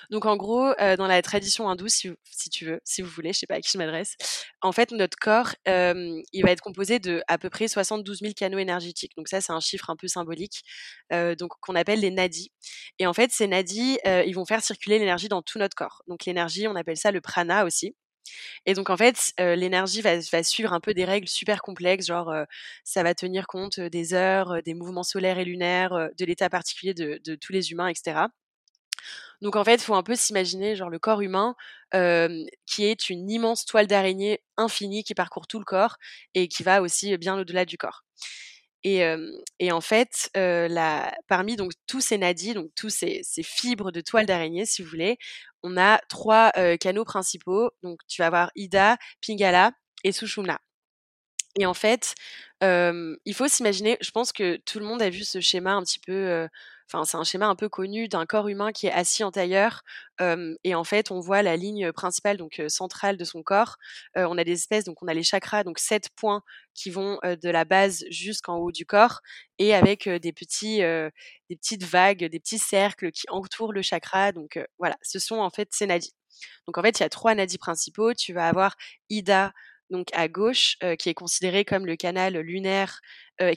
[0.09, 2.15] Donc en gros, dans la tradition hindoue, si,
[2.51, 4.15] tu veux, si vous voulez, je sais pas à qui je m'adresse,
[4.61, 8.57] en fait, notre corps, il va être composé de à peu près 72 000 canaux
[8.57, 9.13] énergétiques.
[9.17, 10.63] Donc ça, c'est un chiffre un peu symbolique,
[11.11, 12.51] donc qu'on appelle les nadis.
[12.99, 16.03] Et en fait, ces nadis, ils vont faire circuler l'énergie dans tout notre corps.
[16.07, 17.95] Donc l'énergie, on appelle ça le prana aussi.
[18.65, 22.33] Et donc en fait, l'énergie va, suivre un peu des règles super complexes, genre
[22.83, 27.35] ça va tenir compte des heures, des mouvements solaires et lunaires, de l'état particulier de,
[27.35, 28.27] tous les humains, etc.
[29.41, 31.55] Donc en fait, il faut un peu s'imaginer genre le corps humain
[31.91, 35.97] qui est une immense toile d'araignée infinie qui parcourt tout le corps
[36.33, 38.03] et qui va aussi bien au-delà du corps.
[38.87, 40.29] Et, en fait,
[41.27, 44.89] parmi donc tous ces nadis, donc tous ces, ces fibres de toile d'araignée, si vous
[44.89, 45.17] voulez,
[45.63, 47.71] on a trois canaux principaux.
[47.81, 49.71] Donc tu vas avoir Ida, Pingala
[50.03, 50.59] et Sushumna.
[51.57, 52.13] Et en fait,
[52.61, 55.99] il faut s'imaginer, je pense que tout le monde a vu ce schéma un petit
[55.99, 56.47] peu
[56.87, 59.81] Enfin, c'est un schéma un peu connu d'un corps humain qui est assis en tailleur.
[60.63, 63.77] et en fait, on voit la ligne principale, donc centrale de son corps.
[64.15, 66.41] on a des espèces, donc on a les chakras, donc sept points
[66.75, 69.21] qui vont de la base jusqu'en haut du corps,
[69.57, 74.31] et avec des petits, des petites vagues, des petits cercles qui entourent le chakra.
[74.31, 76.13] Donc voilà, ce sont en fait ces nadis.
[76.67, 78.13] Donc en fait, il y a trois nadis principaux.
[78.13, 78.75] Tu vas avoir
[79.09, 79.53] Ida,
[79.89, 82.99] donc à gauche, qui est considéré comme le canal lunaire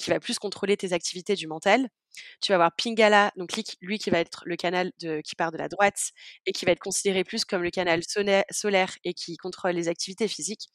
[0.01, 1.89] qui va plus contrôler tes activités du mental.
[2.41, 4.93] Tu vas avoir Pingala, donc lui, qui va être le canal
[5.25, 6.11] qui part de la droite
[6.47, 8.03] et qui va être considéré plus comme le canal
[8.51, 10.69] solaire et qui contrôle les activités physiques.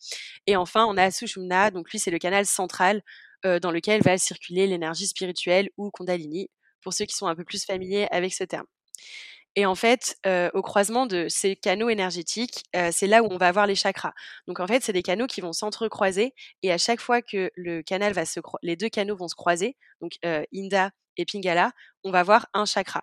[0.47, 3.01] Et enfin, on a Sushumna, donc lui, c'est le canal central
[3.45, 6.49] euh, dans lequel va circuler l'énergie spirituelle ou Kundalini,
[6.81, 8.65] pour ceux qui sont un peu plus familiers avec ce terme.
[9.55, 13.37] Et en fait, euh, au croisement de ces canaux énergétiques, euh, c'est là où on
[13.37, 14.13] va avoir les chakras.
[14.47, 17.81] Donc en fait, c'est des canaux qui vont s'entrecroiser et à chaque fois que le
[17.83, 20.13] canal va se les deux canaux vont se croiser, donc
[20.53, 21.71] Inda et Pingala,
[22.03, 23.01] on va voir un chakra.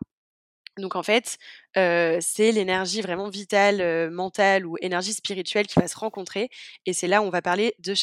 [0.78, 1.38] Donc en fait,
[1.74, 6.48] c'est l'énergie vraiment vitale, mentale ou énergie spirituelle qui va se rencontrer.
[6.86, 7.94] Et c'est là où on va parler de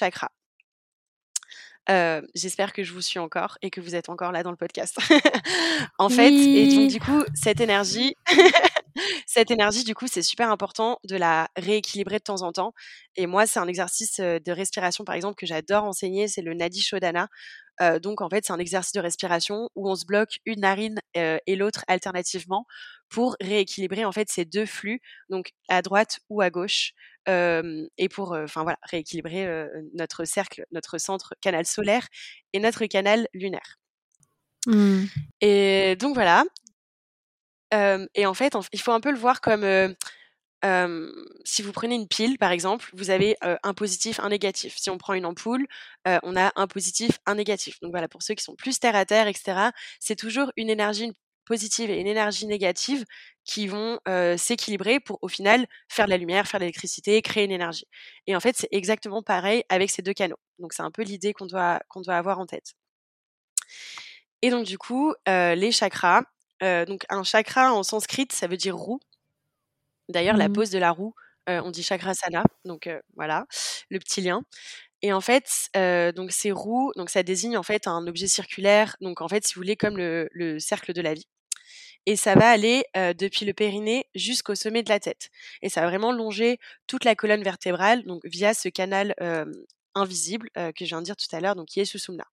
[2.36, 4.98] J'espère que je vous suis encore et que vous êtes encore là dans le podcast.
[5.98, 8.16] en fait, et donc du coup, cette énergie,
[9.26, 12.74] cette énergie, du coup, c'est super important de la rééquilibrer de temps en temps.
[13.16, 16.82] Et moi, c'est un exercice de respiration, par exemple, que j'adore enseigner, c'est le Nadi
[16.82, 17.28] Shodhana
[18.02, 21.56] donc en fait, c'est un exercice de respiration où on se bloque une narine et
[21.56, 22.66] l'autre alternativement
[23.10, 26.94] pour rééquilibrer en fait ces deux flux, donc à droite ou à gauche,
[27.28, 32.08] et pour enfin voilà rééquilibrer notre cercle, notre centre canal solaire
[32.54, 33.78] et notre canal lunaire.
[34.66, 35.06] Mmh.
[35.42, 36.46] Et donc voilà.
[37.72, 39.96] et en fait, il faut un peu le voir comme
[40.64, 44.76] si vous prenez une pile, par exemple, vous avez un positif, un négatif.
[44.78, 45.68] Si on prend une ampoule,
[46.06, 47.80] on a un positif, un négatif.
[47.82, 51.12] Donc voilà, pour ceux qui sont plus terre à terre, etc., c'est toujours une énergie
[51.46, 53.06] positive et une énergie négative
[53.46, 54.00] qui vont
[54.38, 57.88] s'équilibrer pour au final faire de la lumière, faire de l'électricité, créer une énergie.
[58.26, 60.40] Et en fait, c'est exactement pareil avec ces deux canaux.
[60.60, 62.74] Donc c'est un peu l'idée qu'on doit, qu'on doit avoir en tête.
[64.42, 66.24] Et donc du coup, les chakras,
[66.62, 69.00] donc un chakra en sanskrit, ça veut dire roue.
[70.10, 70.54] D'ailleurs, la Mmh.
[70.54, 71.14] pose de la roue,
[71.48, 73.46] on dit chakrasana, donc voilà,
[73.90, 74.42] le petit lien.
[75.04, 75.70] Et en fait,
[76.16, 79.56] donc ces roues, donc ça désigne en fait un objet circulaire, donc en fait, si
[79.56, 81.28] vous voulez, comme le, le cercle de la vie.
[82.06, 85.30] Et ça va aller depuis le périnée jusqu'au sommet de la tête.
[85.62, 89.16] Et ça va vraiment longer toute la colonne vertébrale, donc via ce canal
[89.96, 92.26] invisible que je viens de dire tout à l'heure, donc qui est Susumna.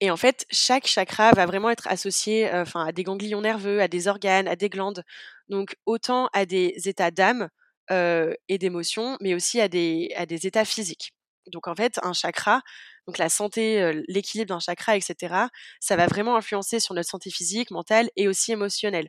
[0.00, 3.88] et en fait, chaque chakra va vraiment être associé enfin, à des ganglions nerveux, à
[3.88, 5.04] des organes, à des glandes.
[5.50, 7.50] Donc autant à des états d'âme
[7.90, 11.12] et d'émotion, mais aussi à des, à des états physiques.
[11.48, 12.62] Donc en fait, un chakra,
[13.08, 15.48] donc la santé, l'équilibre d'un chakra, etc.,
[15.80, 19.08] ça va vraiment influencer sur notre santé physique, mentale et aussi émotionnelle.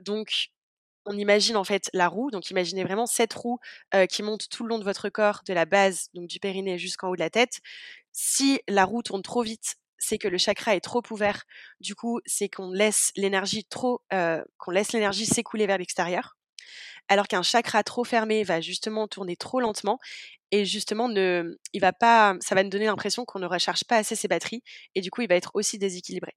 [0.00, 0.50] donc
[1.06, 3.58] on imagine en fait la roue, donc imaginez vraiment cette roue
[4.10, 7.08] qui monte tout le long de votre corps, de la base, donc du périnée jusqu'en
[7.10, 7.60] haut de la tête.
[8.12, 11.44] Si la roue tourne trop vite, c'est que le chakra est trop ouvert.
[11.78, 16.36] Du coup, c'est qu'on laisse l'énergie trop, qu'on laisse l'énergie s'écouler vers l'extérieur.
[17.08, 19.98] Alors qu'un chakra trop fermé va justement tourner trop lentement
[20.52, 23.96] et justement ne, il va pas, ça va nous donner l'impression qu'on ne recharge pas
[23.96, 24.62] assez ses batteries
[24.94, 26.36] et du coup il va être aussi déséquilibré.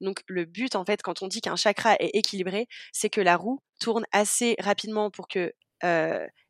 [0.00, 3.36] Donc le but en fait quand on dit qu'un chakra est équilibré, c'est que la
[3.36, 5.52] roue tourne assez rapidement pour que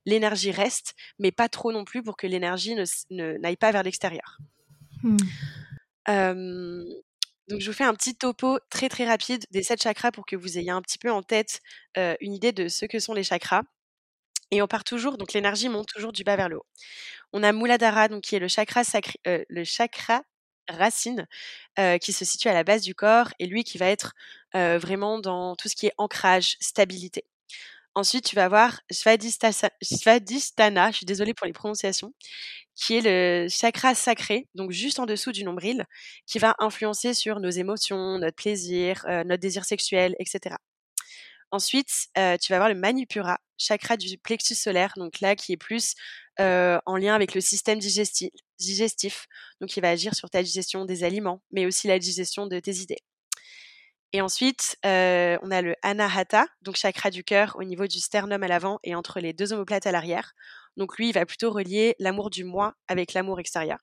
[0.07, 4.39] l'énergie reste, mais pas trop non plus pour que l'énergie ne n'aille pas vers l'extérieur.
[6.07, 10.37] Donc je vous fais un petit topo très très rapide des sept chakras pour que
[10.37, 11.61] vous ayez un petit peu en tête
[12.21, 13.63] une idée de ce que sont les chakras.
[14.53, 16.67] Et on part toujours, donc l'énergie monte toujours du bas vers le haut.
[17.33, 18.85] On a Muladhara, donc qui est le chakra
[20.69, 21.27] racine,
[22.01, 24.15] qui se situe à la base du corps, et lui qui va être
[24.55, 27.25] vraiment dans tout ce qui est ancrage, stabilité.
[27.97, 29.71] Ensuite, tu vas avoir Svadhisthana,
[30.91, 32.13] je suis désolée pour les prononciations,
[32.75, 35.87] qui est le chakra sacré, donc juste en dessous du nombril,
[36.27, 40.57] qui va influencer sur nos émotions, notre plaisir, notre désir sexuel, etc.
[41.53, 45.95] Ensuite, tu vas avoir le Manipura, chakra du plexus solaire, donc là qui est plus
[46.39, 49.27] en lien avec le système digestif, digestif,
[49.61, 52.75] donc il va agir sur ta digestion des aliments, mais aussi la digestion de tes
[52.79, 52.99] idées.
[54.15, 58.47] Et ensuite, on a le Anahata, donc chakra du cœur au niveau du sternum à
[58.47, 60.35] l'avant et entre les deux omoplates à l'arrière.
[60.77, 63.81] Donc lui, il va plutôt relier l'amour du moi avec l'amour extérieur.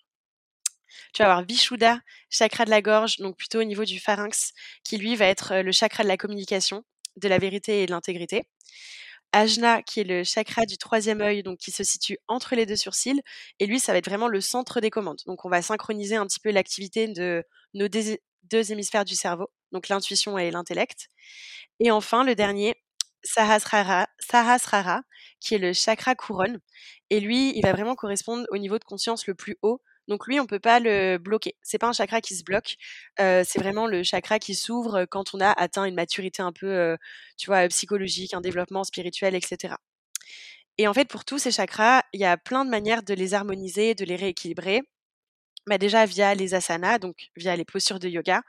[1.14, 4.54] Tu vas avoir Vishuddha, chakra de la gorge, donc plutôt au niveau du pharynx,
[4.86, 6.86] qui lui va être le chakra de la communication,
[7.18, 8.48] de la vérité et de l'intégrité.
[9.34, 12.78] Ajna, qui est le chakra du troisième œil, donc qui se situe entre les deux
[12.78, 13.22] sourcils.
[13.60, 15.20] Et lui, ça va être vraiment le centre des commandes.
[15.26, 19.90] Donc, on va synchroniser un petit peu l'activité de nos deux hémisphères du cerveau donc
[19.90, 21.10] l'intuition et l'intellect.
[21.80, 22.76] Et enfin, le dernier,
[23.24, 25.02] Sahasrara, Sahasrara,
[25.40, 26.60] qui est le chakra couronne.
[27.10, 29.82] Et lui, il va vraiment correspondre au niveau de conscience le plus haut.
[30.08, 31.56] Donc lui, on peut pas le bloquer.
[31.62, 32.76] C'est pas un chakra qui se bloque.
[33.18, 36.98] c'est vraiment le chakra qui s'ouvre quand on a atteint une maturité un peu,
[37.38, 39.76] tu vois, psychologique, un développement spirituel, etc.
[40.78, 43.34] Et en fait, pour tous ces chakras, il y a plein de manières de les
[43.34, 44.82] harmoniser, de les rééquilibrer.
[45.68, 48.42] Bah déjà via les asanas, donc via les postures de yoga.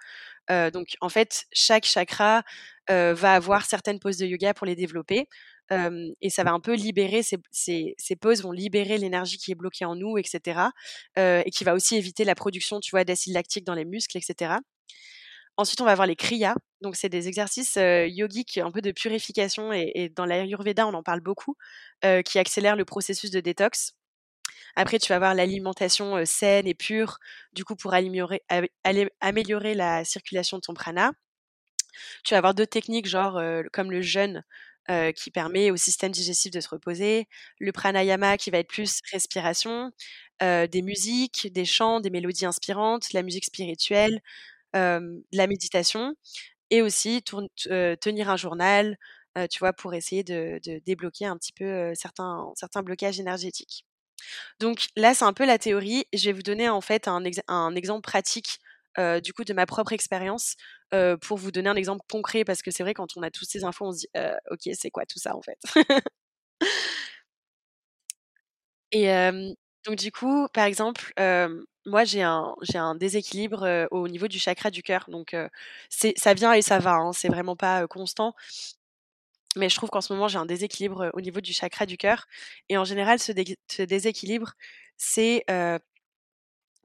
[0.49, 2.43] donc en fait, chaque chakra
[2.89, 5.29] va avoir certaines poses de yoga pour les développer.
[5.71, 9.85] et ça va un peu libérer, ces, ces, poses vont libérer l'énergie qui est bloquée
[9.85, 10.61] en nous, etc.
[11.17, 14.57] et qui va aussi éviter la production, tu vois, d'acide lactique dans les muscles, etc.
[15.59, 16.55] Ensuite, on va avoir les kriyas.
[16.81, 19.73] Donc, c'est des exercices yogiques un peu de purification.
[19.73, 21.57] Et, et dans l'Ayurveda, on en parle beaucoup,
[22.25, 23.95] qui accélèrent le processus de détox.
[24.77, 27.19] Après, tu vas avoir l'alimentation saine et pure,
[27.53, 28.43] du coup, pour améliorer,
[29.75, 31.13] la circulation de ton prana.
[32.25, 33.41] Tu vas avoir d'autres techniques, genre
[33.73, 34.45] comme le jeûne,
[35.17, 37.27] qui permet au système digestif de se reposer,
[37.59, 39.93] le pranayama qui va être plus respiration,
[40.41, 44.21] des musiques, des chants, des mélodies inspirantes, la musique spirituelle,
[44.75, 46.15] la méditation,
[46.71, 48.97] et aussi tenir un journal,
[49.51, 53.85] tu vois, pour essayer de, débloquer un petit peu certains blocages énergétiques.
[54.61, 56.05] Donc là, c'est un peu la théorie.
[56.13, 57.25] Je vais vous donner en fait un,
[57.75, 58.59] exemple pratique
[59.23, 60.57] du coup de ma propre expérience
[61.23, 63.65] pour vous donner un exemple concret parce que c'est vrai quand on a toutes ces
[63.65, 64.09] infos, on se dit
[64.51, 65.59] ok, c'est quoi tout ça en fait?
[68.93, 69.07] Et
[69.87, 71.13] donc du coup, par exemple,
[71.87, 75.07] moi j'ai un, déséquilibre au niveau du chakra du cœur.
[75.09, 75.35] Donc
[75.89, 78.35] ça vient et ça va, hein, c'est vraiment pas constant.
[79.57, 82.27] Mais je trouve qu'en ce moment, j'ai un déséquilibre au niveau du chakra du cœur.
[82.69, 83.33] Et en général, ce,
[83.83, 84.53] déséquilibre,
[84.97, 85.45] c'est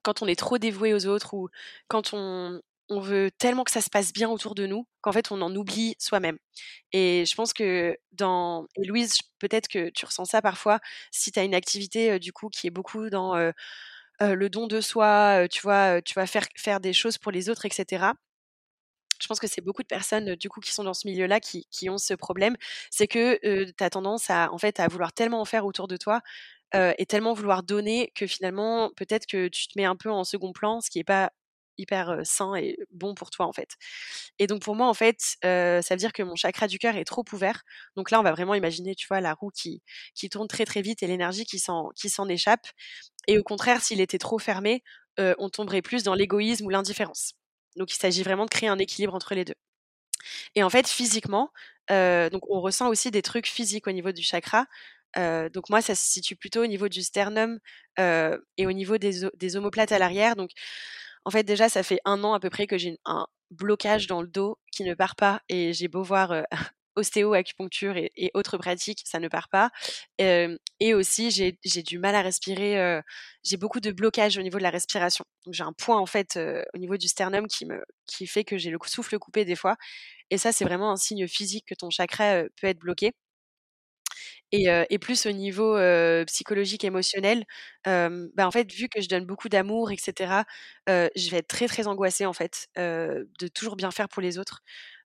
[0.04, 1.50] quand on est trop dévoué aux autres ou
[1.88, 5.32] quand on, on veut tellement que ça se passe bien autour de nous qu'en fait,
[5.32, 6.38] on en oublie soi-même.
[6.94, 8.68] Et je pense que dans...
[8.76, 10.80] Et Louise, peut-être que tu ressens ça parfois
[11.12, 13.36] si tu as une activité du coup qui est beaucoup dans
[14.20, 17.66] le don de soi, tu vois, tu vas faire, faire des choses pour les autres,
[17.66, 18.12] etc
[19.22, 21.90] je pense que c'est beaucoup de personnes, du coup, qui sont dans ce milieu-là qui
[21.90, 22.56] ont ce problème.
[22.92, 25.98] C'est que, tu as tendance à, en fait, à vouloir tellement en faire autour de
[25.98, 26.22] toi,
[26.76, 30.52] et tellement vouloir donner que finalement, peut-être que tu te mets un peu en second
[30.54, 31.32] plan, ce qui est pas
[31.80, 33.70] hyper, sain et bon pour toi, en fait.
[34.40, 37.06] Et donc pour moi, en fait, ça veut dire que mon chakra du cœur est
[37.06, 37.62] trop ouvert.
[37.96, 39.82] Donc là, on va vraiment imaginer, tu vois, la roue qui
[40.32, 42.68] tourne très, très vite et l'énergie qui s'en échappe.
[43.28, 44.84] Et au contraire, s'il était trop fermé,
[45.18, 47.34] on tomberait plus dans l'égoïsme ou l'indifférence.
[47.78, 49.56] Donc il s'agit vraiment de créer un équilibre entre les deux.
[50.56, 51.52] Et en fait, physiquement,
[51.90, 54.66] donc on ressent aussi des trucs physiques au niveau du chakra.
[55.16, 57.60] donc moi, ça se situe plutôt au niveau du sternum
[57.98, 60.36] et au niveau des, des omoplates à l'arrière.
[60.36, 60.52] Donc
[61.26, 64.22] en fait, déjà, ça fait un an à peu près que j'ai un blocage dans
[64.22, 66.44] le dos qui ne part pas et j'ai beau voir
[66.98, 69.72] ostéo, acupuncture et, autres pratiques, ça ne part pas.
[70.20, 73.02] et aussi, j'ai du mal à respirer.
[73.44, 75.26] j'ai beaucoup de blocage au niveau de la respiration.
[75.52, 76.40] J'ai un point en fait
[76.74, 79.76] au niveau du sternum qui me qui fait que j'ai le souffle coupé des fois.
[80.32, 83.14] Et ça, c'est vraiment un signe physique que ton chakra peut être bloqué.
[84.52, 85.78] Et, plus au niveau
[86.26, 87.44] psychologique, émotionnel,
[87.86, 90.44] bah, en fait, vu que je donne beaucoup d'amour, etc.,
[90.88, 94.62] je vais être très, très angoissée, en fait, de toujours bien faire pour les autres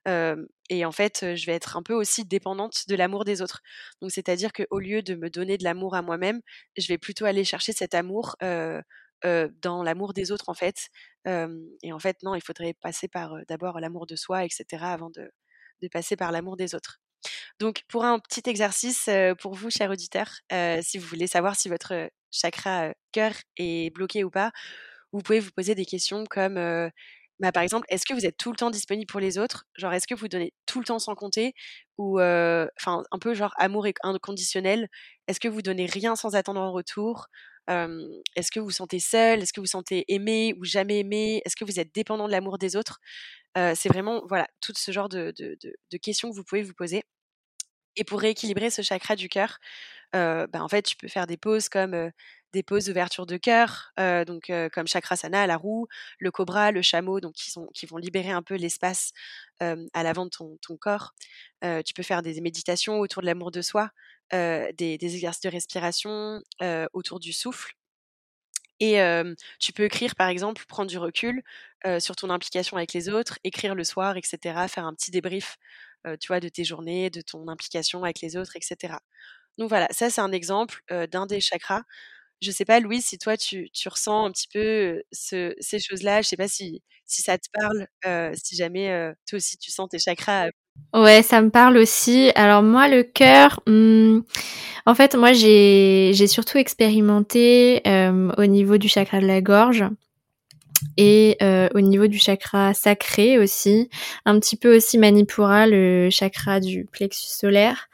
[0.06, 3.60] et en fait, je vais être un peu aussi dépendante de l'amour des autres.
[4.00, 6.40] Donc, c'est-à-dire qu'au lieu de me donner de l'amour à moi-même,
[6.76, 10.88] je vais plutôt aller chercher cet amour dans l'amour des autres, en fait.
[11.26, 15.30] et en fait, non, il faudrait passer par d'abord l'amour de soi, etc., avant de,
[15.82, 17.00] de passer par l'amour des autres.
[17.60, 19.08] Donc, pour un petit exercice
[19.40, 20.32] pour vous, chers auditeurs,
[20.82, 24.52] si vous voulez savoir si votre chakra cœur est bloqué ou pas,
[25.12, 26.58] vous pouvez vous poser des questions comme
[27.42, 29.66] bah, par exemple, est-ce que vous êtes tout le temps disponible pour les autres?
[29.76, 31.54] Genre, est-ce que vous donnez tout le temps sans compter?
[31.98, 34.88] Ou, enfin, un peu genre amour inconditionnel
[35.26, 37.26] Est-ce que vous donnez rien sans attendre en retour?
[37.68, 39.42] Est-ce que vous vous sentez seul?
[39.42, 41.42] Est-ce que vous vous sentez aimé ou jamais aimé?
[41.44, 43.00] Est-ce que vous êtes dépendant de l'amour des autres?
[43.56, 45.34] C'est vraiment, voilà, tout ce genre de,
[46.00, 47.02] questions que vous pouvez vous poser.
[47.96, 49.58] Et pour rééquilibrer ce chakra du cœur,
[50.12, 52.12] bah, en fait, tu peux faire des pauses comme
[52.52, 53.92] des poses d'ouverture de cœur,
[54.26, 55.86] donc comme Chakrasana, la roue,
[56.18, 57.20] le cobra, le chameau,
[57.74, 59.12] qui vont libérer un peu l'espace
[59.60, 61.14] à l'avant de ton, corps.
[61.62, 63.90] tu peux faire des méditations autour de l'amour de soi,
[64.32, 66.42] des, exercices de respiration
[66.92, 67.74] autour du souffle.
[68.80, 68.98] Et
[69.60, 71.42] tu peux écrire, par exemple, prendre du recul
[71.98, 74.38] sur ton implication avec les autres, écrire le soir, etc.,
[74.68, 75.56] faire un petit débrief,
[76.20, 78.96] tu vois, de tes journées, de ton implication avec les autres, etc.
[79.58, 81.82] Donc voilà, ça c'est un exemple d'un des chakras.
[82.42, 86.22] Je sais pas, Louise, si toi tu, ressens un petit peu ces choses-là.
[86.22, 87.86] Je sais pas si, si ça te parle,
[88.36, 90.48] si jamais toi aussi tu sens tes chakras.
[90.92, 92.32] Ouais, ça me parle aussi.
[92.34, 94.20] Alors moi, le cœur, mmh,
[94.86, 97.80] en fait, moi j'ai surtout expérimenté
[98.36, 99.84] au niveau du chakra de la gorge
[100.96, 101.38] et
[101.74, 103.88] au niveau du chakra sacré aussi,
[104.24, 107.88] un petit peu aussi Manipura, le chakra du plexus solaire.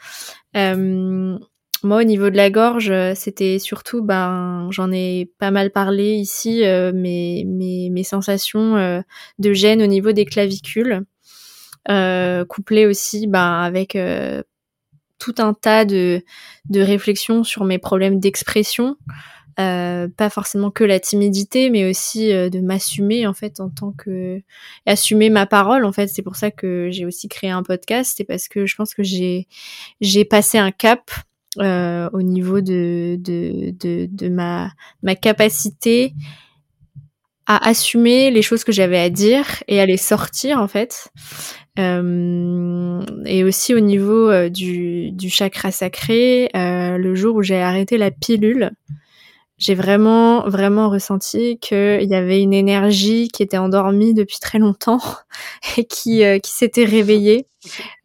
[1.85, 6.15] Moi, au niveau de la gorge, euh, c'était surtout, ben, j'en ai pas mal parlé
[6.15, 9.01] ici, euh, mes, mes, mes, sensations euh,
[9.39, 11.05] de gêne au niveau des clavicules,
[11.89, 13.97] euh, couplées aussi, ben, avec
[15.19, 16.23] tout un tas de,
[16.69, 18.97] de réflexions sur mes problèmes d'expression.
[19.57, 24.41] pas forcément que la timidité, mais aussi de m'assumer en fait en tant que
[24.87, 25.85] assumer ma parole.
[25.85, 28.15] En fait, c'est pour ça que j'ai aussi créé un podcast.
[28.17, 29.47] C'est parce que je pense que j'ai
[30.01, 31.11] j'ai passé un cap
[31.61, 33.19] euh, au niveau de,
[34.29, 34.71] ma,
[35.17, 36.15] capacité
[37.47, 41.09] à assumer les choses que j'avais à dire et à les sortir en fait.
[41.79, 47.99] Euh, et aussi au niveau euh, du, du chakra sacré, le jour où j'ai arrêté
[47.99, 48.73] la pilule,
[49.59, 55.01] j'ai vraiment vraiment ressenti qu'il y avait une énergie qui était endormie depuis très longtemps
[55.77, 57.47] et qui euh, qui s'était réveillée.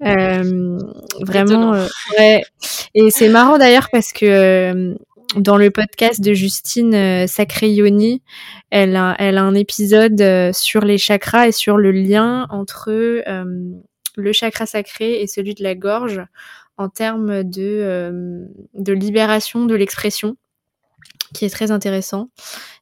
[0.03, 0.79] Euh,
[1.21, 1.87] vraiment euh,
[2.17, 2.43] ouais.
[2.95, 4.95] Et c'est marrant d'ailleurs parce que euh,
[5.35, 8.23] dans le podcast de Justine Sacré Yoni,
[8.71, 12.91] elle a, elle a un épisode sur les chakras et sur le lien entre
[14.15, 16.21] le chakra sacré et celui de la gorge
[16.77, 18.45] en termes de,
[18.75, 20.35] de libération de l'expression
[21.33, 22.29] qui est très intéressant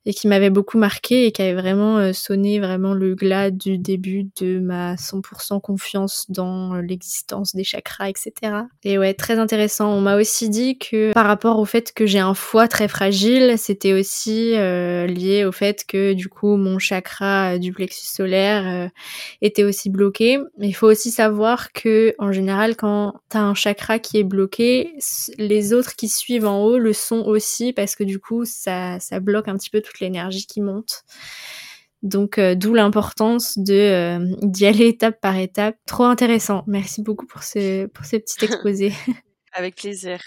[0.05, 3.77] et qui m'avait beaucoup marqué et qui avait vraiment euh, sonné vraiment le glas du
[3.77, 8.31] début de ma 100% confiance dans euh, l'existence des chakras, etc.
[8.83, 9.89] Et ouais, très intéressant.
[9.91, 13.55] On m'a aussi dit que par rapport au fait que j'ai un foie très fragile,
[13.57, 18.89] c'était aussi euh, lié au fait que du coup mon chakra du plexus solaire
[19.41, 20.39] était aussi bloqué.
[20.57, 24.93] Mais il faut aussi savoir que en général, quand t'as un chakra qui est bloqué,
[25.37, 29.19] les autres qui suivent en haut le sont aussi parce que du coup ça, ça
[29.19, 31.03] bloque un petit peu tout l'énergie qui monte.
[32.03, 35.77] Donc, d'où l'importance de d'y aller étape par étape.
[35.85, 36.63] Trop intéressant.
[36.65, 38.91] Merci beaucoup pour ce pour ce petit exposé.
[39.53, 40.19] Avec plaisir.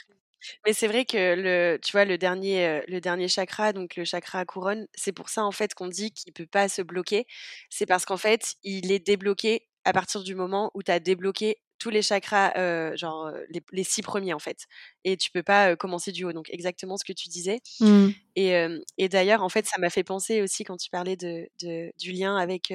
[0.67, 4.45] Mais c'est vrai que le tu vois le dernier, le dernier chakra, donc le chakra
[4.45, 7.27] couronne, c'est pour ça en fait qu'on dit qu'il peut pas se bloquer.
[7.71, 11.59] C'est parce qu'en fait, il est débloqué à partir du moment où tu as débloqué
[11.79, 14.67] tous les chakras, genre les, les, six premiers en fait.
[15.05, 16.33] Et tu peux pas commencer du haut.
[16.33, 17.61] Donc exactement ce que tu disais.
[17.81, 18.11] Mmh.
[18.37, 22.73] Et, d'ailleurs, en fait, ça m'a fait penser aussi quand tu parlais du lien avec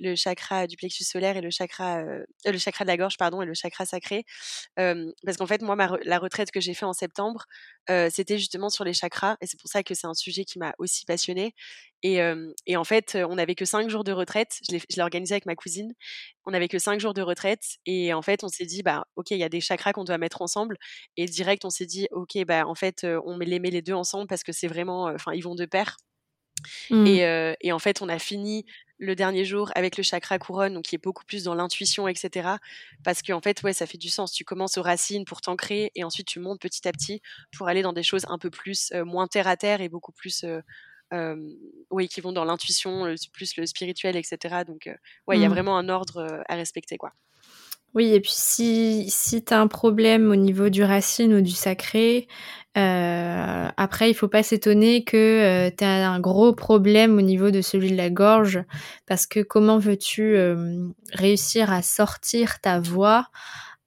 [0.00, 3.46] le chakra du plexus solaire et le chakra, le chakra de la gorge, pardon, et
[3.46, 4.24] le chakra sacré.
[4.76, 7.44] parce qu'en fait, moi, la retraite que j'ai fait en septembre,
[8.10, 9.36] c'était justement sur les chakras.
[9.40, 11.54] Et c'est pour ça que c'est un sujet qui m'a aussi passionnée.
[12.02, 12.18] Et,
[12.66, 14.58] et, en fait, on n'avait que cinq jours de retraite.
[14.70, 15.92] Je l'ai organisé avec ma cousine.
[16.46, 17.62] On n'avait que cinq jours de retraite.
[17.86, 20.18] Et en fait, on s'est dit, bah, OK, il y a des chakras qu'on doit
[20.18, 20.76] mettre ensemble.
[21.16, 24.26] Et direct, on s'est dit, OK, bah, en fait, on les met les deux ensemble
[24.28, 25.96] parce que c'est vraiment, enfin, ils vont de pair.
[26.90, 27.06] Mmh.
[27.06, 28.66] Et, et, en fait, on a fini
[28.98, 32.48] le dernier jour avec le chakra couronne, donc qui est beaucoup plus dans l'intuition, etc.
[33.04, 34.32] Parce qu'en fait, ouais, ça fait du sens.
[34.32, 37.22] Tu commences aux racines pour t'ancrer et ensuite tu montes petit à petit
[37.56, 40.44] pour aller dans des choses un peu plus, moins terre à terre et beaucoup plus
[41.90, 44.64] oui, qui vont dans l'intuition, plus le spirituel, etc.
[44.66, 44.90] Donc,
[45.28, 45.52] ouais, il y a mmh.
[45.52, 47.12] vraiment un ordre à respecter, quoi.
[47.94, 52.28] Oui, et puis si, si tu un problème au niveau du racine ou du sacré,
[52.76, 57.60] euh, après, il faut pas s'étonner que tu as un gros problème au niveau de
[57.62, 58.62] celui de la gorge,
[59.06, 60.36] parce que comment veux-tu
[61.14, 63.28] réussir à sortir ta voix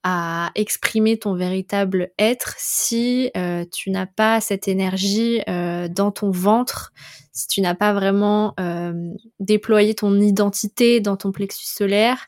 [0.04, 6.32] à exprimer ton véritable être si euh, tu n'as pas cette énergie euh, dans ton
[6.32, 6.92] ventre,
[7.32, 8.94] si tu n'as pas vraiment euh,
[9.40, 12.26] déployé ton identité dans ton plexus solaire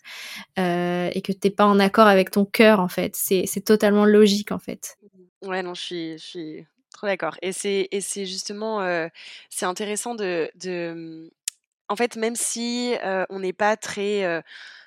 [0.56, 3.16] et que tu n'es pas en accord avec ton cœur en fait.
[3.16, 4.98] C'est totalement logique en fait.
[5.42, 7.38] Ouais, non, je suis, je suis trop d'accord.
[7.42, 7.90] Et c'est
[8.26, 9.08] justement,
[9.50, 11.32] c'est intéressant de, de,
[11.90, 12.94] En fait, même si
[13.30, 14.44] on n'est pas très...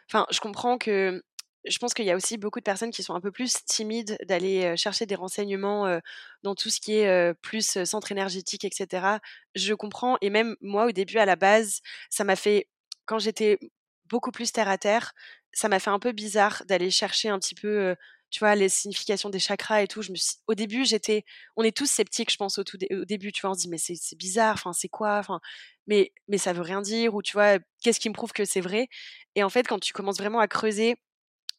[0.08, 1.22] Enfin, je comprends que
[1.68, 4.18] je pense qu'il y a aussi beaucoup de personnes qui sont un peu plus timides
[4.24, 6.00] d'aller chercher des renseignements
[6.42, 9.18] dans tout ce qui est plus centre énergétique, etc.
[9.54, 10.16] Je comprends.
[10.20, 12.68] Et même moi, au début, à la base, ça m'a fait,
[13.06, 13.58] quand j'étais
[14.06, 15.12] beaucoup plus terre à terre,
[15.52, 17.96] ça m'a fait un peu bizarre d'aller chercher un petit peu,
[18.30, 20.02] tu vois, les significations des chakras et tout.
[20.02, 21.24] Je me au début, j'étais,
[21.56, 23.68] on est tous sceptiques, je pense, au, tout au début, tu vois, on se dit,
[23.68, 25.40] mais c'est bizarre, enfin, c'est quoi, enfin,
[25.86, 28.60] mais, mais ça veut rien dire, ou tu vois, qu'est-ce qui me prouve que c'est
[28.60, 28.88] vrai?
[29.34, 30.96] Et en fait, quand tu commences vraiment à creuser,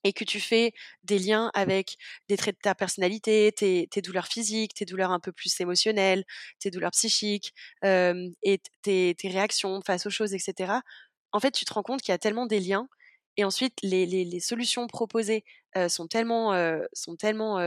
[0.08, 0.72] et que tu fais
[1.04, 1.98] des liens avec
[2.30, 6.24] des traits de ta personnalité, tes, douleurs physiques, tes douleurs un peu plus émotionnelles,
[6.60, 7.54] tes douleurs psychiques
[7.84, 10.80] et tes, réactions face aux choses, etc.
[11.34, 12.88] En fait, tu te rends compte qu'il y a tellement des liens
[13.36, 15.44] et ensuite les, solutions proposées
[15.90, 16.54] sont tellement,
[16.94, 17.60] sont tellement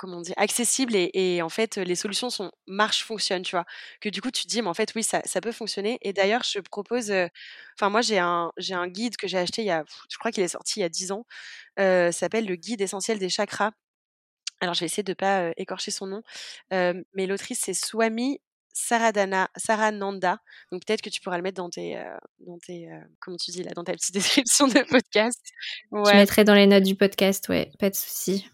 [0.00, 3.66] comment dire, accessible et, en fait les solutions sont marchent, fonctionnent, tu vois?
[4.00, 5.98] Que du coup tu te dis mais en fait oui ça, ça peut fonctionner.
[6.00, 7.12] Et d'ailleurs je propose,
[7.76, 10.30] enfin moi j'ai un j'ai un guide que j'ai acheté il y a, je crois
[10.32, 11.26] qu'il est sorti il y a 10 ans,
[11.78, 13.72] euh, s'appelle le guide essentiel des chakras.
[14.60, 16.22] Alors je vais essayer de pas écorcher son nom,
[16.70, 18.40] mais l'autrice c'est Swami
[18.72, 20.38] Saradana, Sarananda.
[20.72, 22.02] Donc peut-être que tu pourras le mettre dans tes,
[22.40, 22.88] dans tes,
[23.20, 25.40] comment tu dis là, dans ta petite description de podcast.
[25.90, 26.12] Ouais.
[26.12, 28.46] Je mettrai dans les notes du podcast, ouais, pas de souci.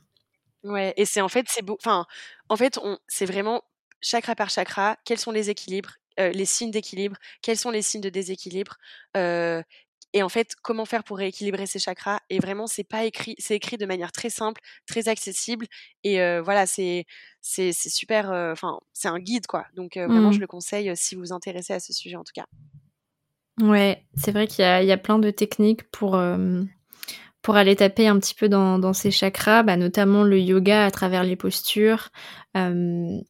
[0.67, 1.77] Ouais, et c'est en fait, c'est beau.
[1.81, 2.07] Enfin,
[2.49, 3.63] en fait, on, c'est vraiment
[4.01, 4.97] chakra par chakra.
[5.05, 8.77] Quels sont les équilibres, les signes d'équilibre Quels sont les signes de déséquilibre
[9.15, 13.55] Et en fait, comment faire pour rééquilibrer ces chakras Et vraiment, c'est pas écrit, c'est
[13.55, 15.67] écrit de manière très simple, très accessible.
[16.03, 17.05] Et voilà, c'est
[17.41, 18.31] c'est super.
[18.53, 19.67] Enfin, c'est un guide quoi.
[19.75, 20.41] Donc vraiment, je mmh.
[20.41, 22.47] le conseille si vous vous intéressez à ce sujet en tout cas.
[23.61, 26.17] Ouais, c'est vrai qu'il y, y a, plein de techniques pour
[27.47, 31.23] pour aller taper un petit peu dans, ces chakras, bah, notamment le yoga à travers
[31.23, 32.09] les postures,
[32.57, 33.21] euh,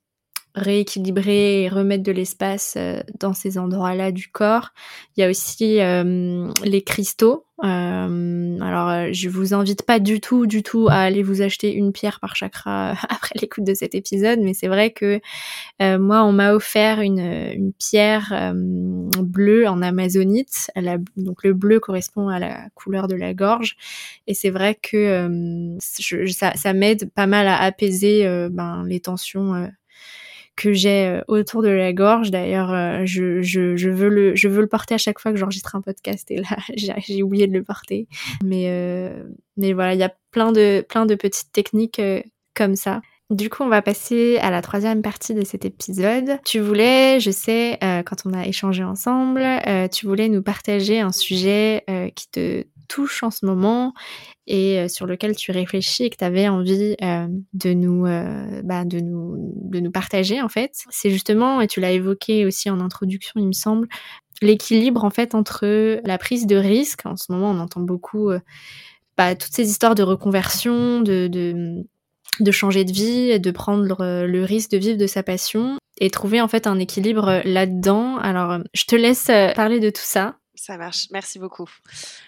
[0.57, 4.71] rééquilibrer et remettre de l'espace euh, dans ces endroits-là du corps.
[5.17, 7.45] Il y a aussi euh, les cristaux.
[7.65, 11.93] Euh, alors, je vous invite pas du tout, du tout à aller vous acheter une
[11.93, 15.21] pierre par chakra après l'écoute de cet épisode, mais c'est vrai que
[15.81, 20.71] moi, on m'a offert une, pierre bleue en amazonite.
[21.17, 23.77] donc, le bleu correspond à la couleur de la gorge,
[24.27, 29.67] et c'est vrai que ça, ça m'aide pas mal à apaiser ben, les tensions
[30.57, 32.31] que j'ai euh, autour de la gorge.
[32.31, 35.39] D'ailleurs, euh, je, je, je, veux le, je veux le porter à chaque fois que
[35.39, 38.09] j'enregistre un podcast et là, j'ai oublié de le porter.
[38.43, 39.25] Mais, euh,
[39.57, 42.01] mais voilà, il y a plein de, plein de petites techniques
[42.55, 43.03] comme ça.
[43.29, 46.39] Du coup, on va passer à la troisième partie de cet épisode.
[46.45, 47.77] Tu voulais, je sais,
[48.07, 49.45] quand on a échangé ensemble,
[49.91, 51.85] tu voulais nous partager un sujet
[52.15, 53.93] qui te touche en ce moment
[54.47, 58.63] et euh, sur lequel tu réfléchis et que tu avais envie euh, de, nous, euh,
[58.65, 60.85] bah, de, nous, de nous partager en fait.
[60.91, 63.89] C'est justement, et tu l'as évoqué aussi en introduction il me semble,
[64.43, 67.07] l'équilibre en fait entre la prise de risque.
[67.07, 68.31] En ce moment, on entend beaucoup
[69.17, 71.85] bah, toutes ces histoires de reconversion, de, de,
[72.41, 76.43] de changer de vie, de prendre le risque de vivre de sa passion et trouver
[76.43, 78.19] en fait un équilibre là-dedans.
[78.19, 80.37] Alors, je te laisse parler de tout ça.
[80.67, 81.71] Ça marche, merci beaucoup.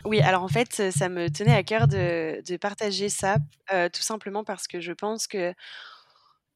[0.05, 4.68] Oui, alors en fait, ça me tenait à cœur de, partager ça, tout simplement parce
[4.68, 5.53] que je pense que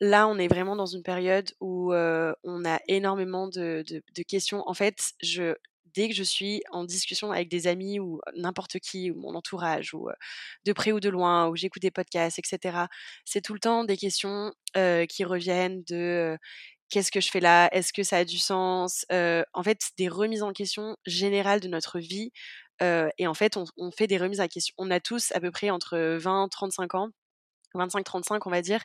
[0.00, 3.82] là, on est vraiment dans une période où on a énormément de,
[4.28, 4.62] questions.
[4.68, 5.56] En fait, je,
[5.92, 9.92] dès que je suis en discussion avec des amis ou n'importe qui, ou mon entourage,
[9.92, 10.08] ou
[10.64, 12.78] de près ou de loin, ou j'écoute des podcasts, etc.,
[13.24, 14.52] c'est tout le temps des questions
[15.08, 16.38] qui reviennent de
[16.92, 17.68] qu'est-ce que je fais là?
[17.72, 19.06] Est-ce que ça a du sens?
[19.10, 22.32] En fait, des remises en question générales de notre vie.
[22.80, 24.74] et en fait, on, fait des remises en question.
[24.78, 27.08] On a tous à peu près entre 20 35 ans
[27.74, 28.82] 25-35 on va dire.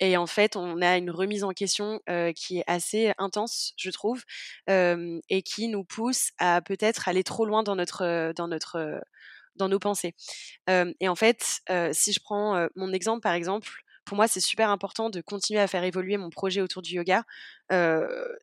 [0.00, 2.00] Et en fait, on a une remise en question
[2.34, 4.22] qui est assez intense, je trouve,
[4.68, 9.02] et qui nous pousse à peut-être aller trop loin dans notre dans notre
[9.56, 10.14] dans nos pensées.
[10.68, 11.60] et en fait,
[11.92, 13.70] si je prends mon exemple par exemple,
[14.04, 17.24] pour moi, c'est super important de continuer à faire évoluer mon projet autour du yoga.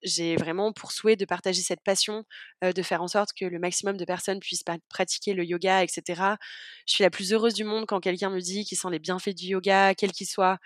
[0.03, 2.24] j'ai vraiment pour souhait de partager cette passion,
[2.62, 6.38] de faire en sorte que le maximum de personnes puissent pratiquer le yoga, etc.
[6.86, 9.36] Je suis la plus heureuse du monde quand quelqu'un me dit qu'il sent les bienfaits
[9.36, 10.58] du yoga, quel qu'il soit.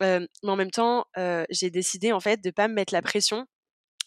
[0.00, 1.06] mais en même temps,
[1.50, 3.46] j'ai décidé en fait de pas me mettre la pression.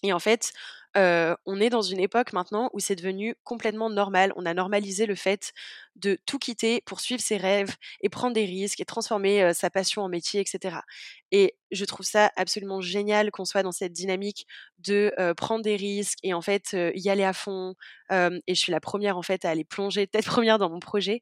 [0.04, 0.52] Et en fait,
[0.96, 4.32] on est dans une époque maintenant où c'est devenu complètement normal.
[4.36, 5.54] On a normalisé le fait
[5.96, 10.04] de tout quitter pour suivre ses rêves et prendre des risques et transformer sa passion
[10.04, 10.78] en métier, etc.
[11.32, 14.46] Et je trouve ça absolument génial qu'on soit dans cette dynamique
[14.80, 17.76] de prendre des risques et en fait y aller à fond.
[18.12, 21.22] et je suis la première en fait à aller plonger tête première dans mon projet.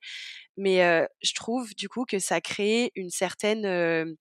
[0.58, 4.16] Mais je trouve du coup que ça crée une certaine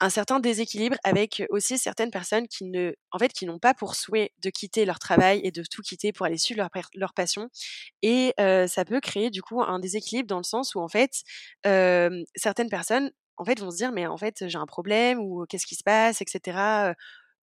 [0.00, 3.94] un certain déséquilibre avec aussi certaines personnes qui ne, en fait, qui n'ont pas pour
[3.96, 7.48] souhait de quitter leur travail et de tout quitter pour aller suivre leur, leur passion.
[8.02, 11.22] Et ça peut créer du coup un déséquilibre dans le sens où en fait,
[12.36, 15.66] certaines personnes en fait vont se dire mais en fait j'ai un problème ou qu'est-ce
[15.66, 16.94] qui se passe, etc.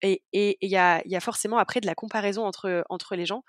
[0.03, 3.43] Et il y, a, y a forcément après de la comparaison entre, entre les gens.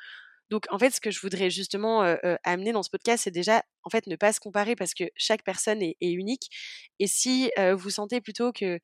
[0.49, 2.01] Donc, en fait, ce que je voudrais justement
[2.43, 5.43] amener dans ce podcast, c'est déjà, en fait, ne pas se comparer parce que chaque
[5.43, 6.49] personne est, unique.
[6.99, 8.79] Et si vous sentez plutôt que,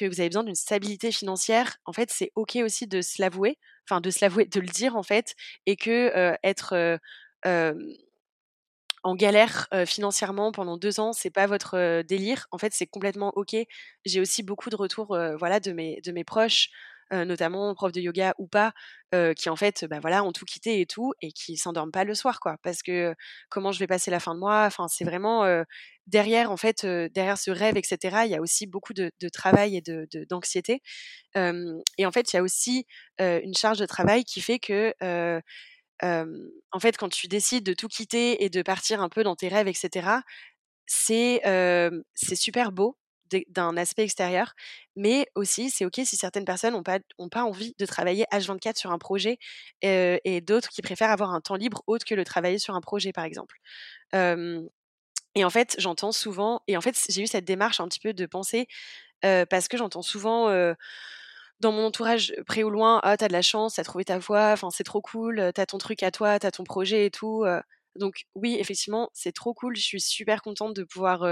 [0.00, 3.58] vous avez besoin d'une stabilité financière, en fait, c'est OK aussi de se l'avouer,
[3.88, 5.34] enfin, de se l'avouer, de le dire, en fait,
[5.66, 6.98] et que être
[9.02, 12.46] en galère financièrement pendant deux ans, c'est pas votre délire.
[12.52, 13.56] En fait, c'est complètement OK.
[14.04, 16.70] J'ai aussi beaucoup de retours voilà, de mes proches
[17.10, 18.72] notamment prof de yoga ou pas,
[19.36, 22.14] qui en fait, bah voilà, ont tout quitté et tout, et qui s'endorment pas le
[22.14, 22.56] soir, quoi.
[22.62, 23.14] Parce que
[23.48, 24.64] comment je vais passer la fin de mois?
[24.66, 25.44] Enfin, c'est vraiment
[26.06, 28.22] derrière, en fait, derrière ce rêve, etc.
[28.24, 30.82] Il y a aussi beaucoup de, travail et de d'anxiété.
[31.34, 32.86] et en fait, il y a aussi
[33.20, 34.94] une charge de travail qui fait que
[36.02, 39.48] en fait, quand tu décides de tout quitter et de partir un peu dans tes
[39.48, 40.08] rêves, etc.,
[40.86, 41.40] c'est
[42.14, 42.96] c'est super beau
[43.48, 44.54] d'un aspect extérieur,
[44.96, 48.98] mais aussi c'est ok si certaines personnes n'ont pas, envie de travailler H24 sur un
[48.98, 49.38] projet
[49.82, 53.12] et d'autres qui préfèrent avoir un temps libre autre que le travailler sur un projet
[53.12, 53.56] par exemple.
[55.34, 58.14] et en fait, j'entends souvent, et en fait, j'ai eu cette démarche un petit peu
[58.14, 58.66] de penser,
[59.22, 60.50] parce que j'entends souvent
[61.60, 64.52] dans mon entourage, près ou loin, ah, t'as de la chance, t'as trouvé ta voie,
[64.52, 67.44] enfin, c'est trop cool, t'as ton truc à toi, t'as ton projet et tout.
[67.96, 69.74] Donc, oui, effectivement, c'est trop cool.
[69.76, 71.24] Je suis super contente de pouvoir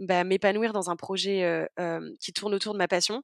[0.00, 1.68] bah, m'épanouir dans un projet
[2.20, 3.22] qui tourne autour de ma passion.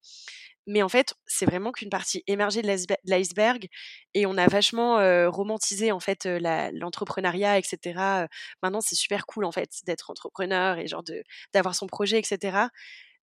[0.67, 3.69] Mais en fait, c'est vraiment qu'une partie émergée de l'iceberg
[4.15, 4.97] et on a vachement
[5.31, 8.27] romantisé en fait l'entrepreneuriat, etc.
[8.63, 11.05] Maintenant, c'est super cool en fait d'être entrepreneur et genre
[11.53, 12.69] d'avoir son projet, etc.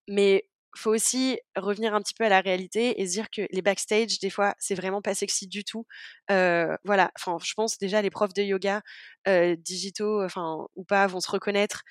[0.08, 0.46] Mais
[0.76, 4.20] faut aussi revenir un petit peu à la réalité et se dire que les backstage,
[4.20, 5.86] des fois, c'est vraiment pas sexy du tout.
[6.30, 8.82] voilà, enfin, je pense déjà les profs de yoga
[9.58, 11.84] digitaux, enfin ou pas, vont se reconnaître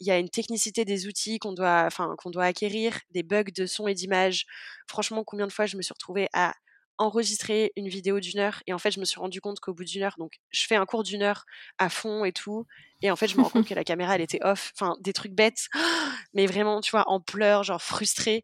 [0.00, 3.44] il y a une technicité des outils qu'on doit, enfin, qu'on doit acquérir, des bugs
[3.54, 4.46] de son et d'image.
[4.88, 6.54] Franchement, combien de fois je me suis retrouvée à
[6.98, 9.84] enregistrer une vidéo d'une heure et en fait je me suis rendu compte qu'au bout
[9.84, 11.44] d'une heure donc je fais un cours d'une heure
[11.78, 12.66] à fond et tout
[13.02, 15.12] et en fait je me rends compte que la caméra elle était off enfin des
[15.12, 15.68] trucs bêtes
[16.34, 18.42] mais vraiment tu vois en pleurs genre frustrée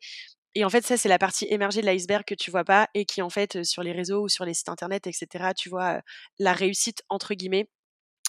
[0.54, 3.04] et en fait ça c'est la partie émergée de l'iceberg que tu vois pas et
[3.06, 6.00] qui en fait sur les réseaux ou sur les sites internet etc tu vois
[6.38, 7.68] la réussite entre guillemets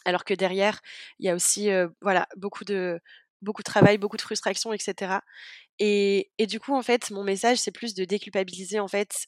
[0.05, 0.81] alors que derrière,
[1.19, 1.69] il y a aussi
[2.01, 2.99] voilà, beaucoup, de,
[3.41, 5.19] beaucoup de travail, beaucoup de frustration, etc.
[5.79, 9.25] Et, et du coup, en fait, mon message, c'est plus de déculpabiliser en fait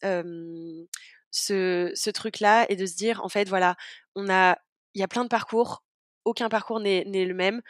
[1.32, 3.76] ce, ce truc-là et de se dire, en fait, voilà,
[4.16, 4.58] on a,
[4.94, 5.84] il y a plein de parcours
[6.28, 7.62] aucun parcours n'est le même.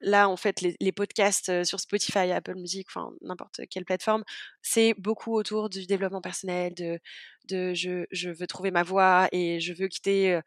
[0.00, 4.24] là, en fait, les, podcasts sur Spotify, Apple Music, enfin n'importe quelle plateforme,
[4.62, 7.00] c'est beaucoup autour du développement personnel, de,
[7.48, 10.40] de je, je, veux trouver ma voie et je veux quitter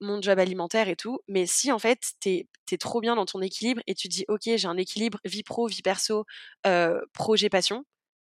[0.00, 1.20] mon job alimentaire et tout.
[1.28, 4.42] Mais si en fait, tu es, trop bien dans ton équilibre et tu dis, OK,
[4.44, 6.24] j'ai un équilibre vie pro, vie perso,
[7.12, 7.84] projet, passion,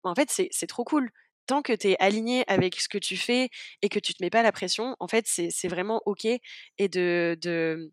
[0.05, 1.11] bah, en fait, c'est trop cool.
[1.47, 3.51] Tant que tu es aligné avec ce que tu fais
[3.83, 6.25] et que tu te mets pas la pression, en fait, c'est vraiment OK.
[6.27, 7.93] Et de, de...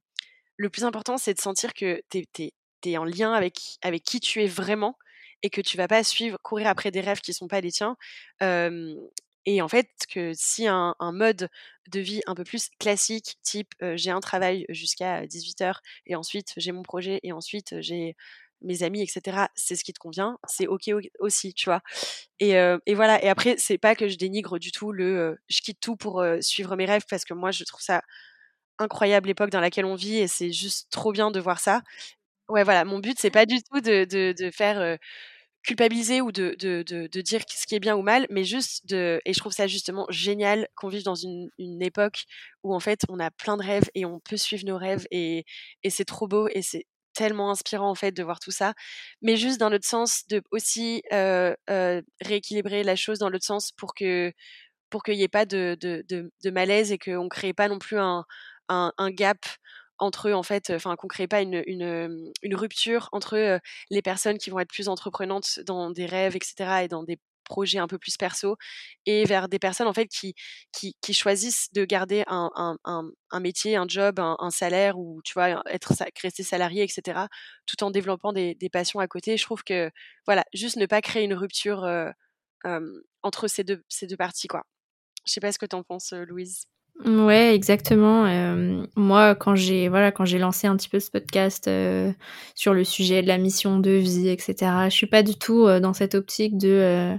[0.57, 2.25] le plus important, c'est de sentir que tu
[2.85, 4.97] es, en lien avec, avec qui tu es vraiment
[5.43, 7.97] et que tu vas pas suivre, courir après des rêves qui sont pas les tiens.
[9.45, 11.49] Et en fait, que si un, mode
[11.89, 16.71] de vie un peu plus classique, type j'ai un travail jusqu'à 18h et ensuite j'ai
[16.71, 18.15] mon projet et ensuite j'ai
[18.61, 21.81] mes amis, etc., c'est ce qui te convient, c'est OK aussi, tu vois?
[22.39, 22.53] Et,
[22.95, 23.23] voilà.
[23.23, 26.75] Et après, c'est pas que je dénigre du tout le je quitte tout pour suivre
[26.75, 28.01] mes rêves parce que moi, je trouve ça
[28.79, 31.81] incroyable l'époque dans laquelle on vit et c'est juste trop bien de voir ça.
[32.49, 32.85] Ouais, voilà.
[32.85, 34.97] Mon but, c'est pas du tout de, de faire
[35.63, 39.21] culpabiliser ou de, de, de, dire ce qui est bien ou mal, mais juste de.
[39.25, 42.23] Et je trouve ça justement génial qu'on vive dans une, une, époque
[42.63, 45.45] où en fait on a plein de rêves et on peut suivre nos rêves et,
[45.83, 48.73] et c'est trop beau et c'est tellement inspirant en fait de voir tout ça.
[49.21, 53.71] Mais juste dans l'autre sens, de aussi euh, euh, rééquilibrer la chose dans l'autre sens
[53.71, 54.31] pour que
[54.89, 57.97] pour qu'il n'y ait pas de, de, malaise et qu'on ne crée pas non plus
[57.97, 58.25] un,
[58.69, 59.37] un gap
[60.01, 64.49] entre eux en fait, enfin qu'on crée pas une, une, rupture entre les personnes qui
[64.49, 66.83] vont être plus entreprenantes dans des rêves, etc.
[66.83, 68.55] et dans des projets un peu plus perso
[69.05, 70.35] et vers des personnes en fait qui,
[70.71, 72.49] qui, qui choisissent de garder un,
[72.85, 77.21] un, métier, un job, un, salaire ou tu vois être rester salarié, etc.
[77.65, 79.37] tout en développant des, des, passions à côté.
[79.37, 79.91] Je trouve que
[80.25, 81.85] voilà, juste ne pas créer une rupture
[83.23, 84.63] entre ces deux, ces deux parties quoi.
[85.25, 86.65] Je sais pas ce que tu en penses, Louise.
[87.03, 88.25] Ouais, exactement.
[88.27, 92.11] Euh, moi, quand j'ai voilà, quand j'ai lancé un petit peu ce podcast euh,
[92.53, 94.71] sur le sujet de la mission de vie, etc.
[94.85, 97.17] Je suis pas du tout euh, dans cette optique de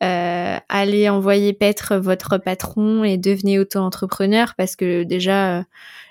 [0.00, 5.64] aller envoyer paître votre patron et devenir auto-entrepreneur parce que déjà,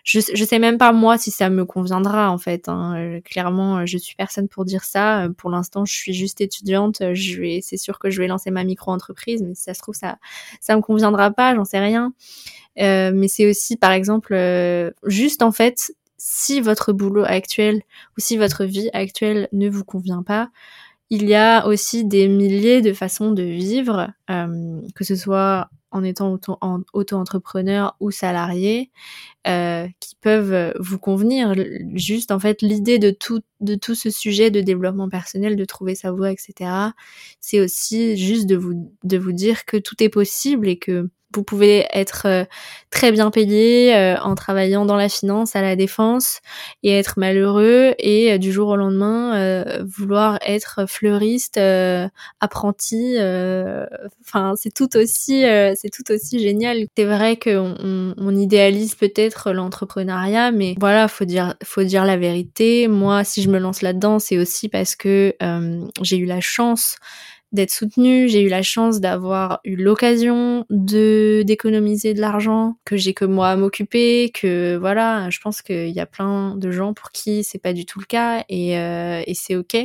[0.04, 2.68] je je sais même pas moi si ça me conviendra en fait.
[2.70, 3.20] Hein.
[3.26, 5.28] Clairement, je suis personne pour dire ça.
[5.38, 7.02] Pour l'instant, je suis juste étudiante.
[7.14, 9.96] Je vais, c'est sûr que je vais lancer ma micro-entreprise, mais si ça se trouve
[9.96, 10.18] ça
[10.62, 12.14] ça me conviendra pas, j'en sais rien.
[12.80, 17.82] Euh, mais c'est aussi, par exemple, euh, juste en fait, si votre boulot actuel
[18.18, 20.50] ou si votre vie actuelle ne vous convient pas,
[21.10, 26.04] il y a aussi des milliers de façons de vivre, euh, que ce soit en
[26.04, 26.40] étant
[26.94, 28.90] auto-entrepreneur ou salarié,
[29.48, 31.54] euh, qui peuvent vous convenir.
[31.94, 36.32] Juste en fait, l'idée de tout ce sujet de développement personnel, de trouver sa voie,
[36.32, 36.72] etc.
[37.40, 38.56] C'est aussi juste de
[39.18, 42.46] vous dire que tout est possible et que vous pouvez être euh,
[42.90, 46.42] très bien payé euh, en travaillant dans la finance à la défense
[46.84, 49.04] et être malheureux et euh, du jour au lendemain
[49.84, 51.60] vouloir être fleuriste,
[52.40, 53.16] apprenti.
[53.18, 56.86] Enfin, c'est tout aussi, c'est tout aussi génial.
[56.96, 57.76] C'est vrai qu'on
[58.18, 62.88] on, idéalise peut-être l'entrepreneuriat, mais voilà, faut dire, faut dire la vérité.
[62.88, 65.36] Moi, si je me lance là-dedans, c'est aussi parce que
[66.02, 66.98] j'ai eu la chance
[67.54, 68.28] d'être soutenue.
[68.28, 73.50] J'ai eu la chance d'avoir eu l'occasion de d'économiser de l'argent, que j'ai que moi
[73.50, 77.60] à m'occuper, que voilà, je pense qu'il y a plein de gens pour qui c'est
[77.60, 79.78] pas du tout le cas et, euh, et c'est ok.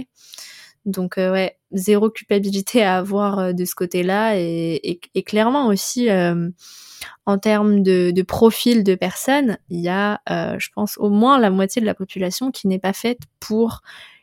[0.86, 6.08] Donc euh, ouais, zéro culpabilité à avoir euh, de ce côté-là et, et, clairement aussi
[7.26, 10.20] en termes de, de, profil de personnes, il y a,
[10.58, 13.82] je pense, au moins la moitié de la population qui n'est pas faite pour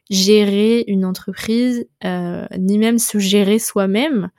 [0.09, 4.29] gérer une entreprise, euh, ni même se gérer soi-même.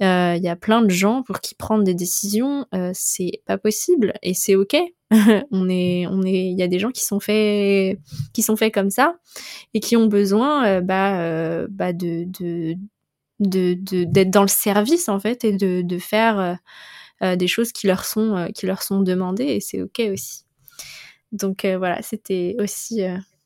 [0.00, 3.58] Il euh, y a plein de gens pour qui prendre des décisions, euh, c'est pas
[3.58, 4.76] possible et c'est ok.
[5.52, 7.98] on est, on est, il y a des gens qui sont faits,
[8.32, 9.16] qui sont faits comme ça
[9.72, 12.74] et qui ont besoin, bah, bah de, de,
[13.38, 16.58] de, d'être dans le service en fait et de, de faire
[17.22, 20.44] des choses qui leur sont, qui leur sont demandées et c'est ok aussi.
[21.30, 23.02] Donc voilà, c'était aussi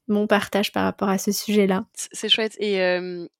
[0.08, 1.84] mon partage par rapport à ce sujet-là.
[1.94, 2.56] C'est chouette.
[2.58, 2.76] Et,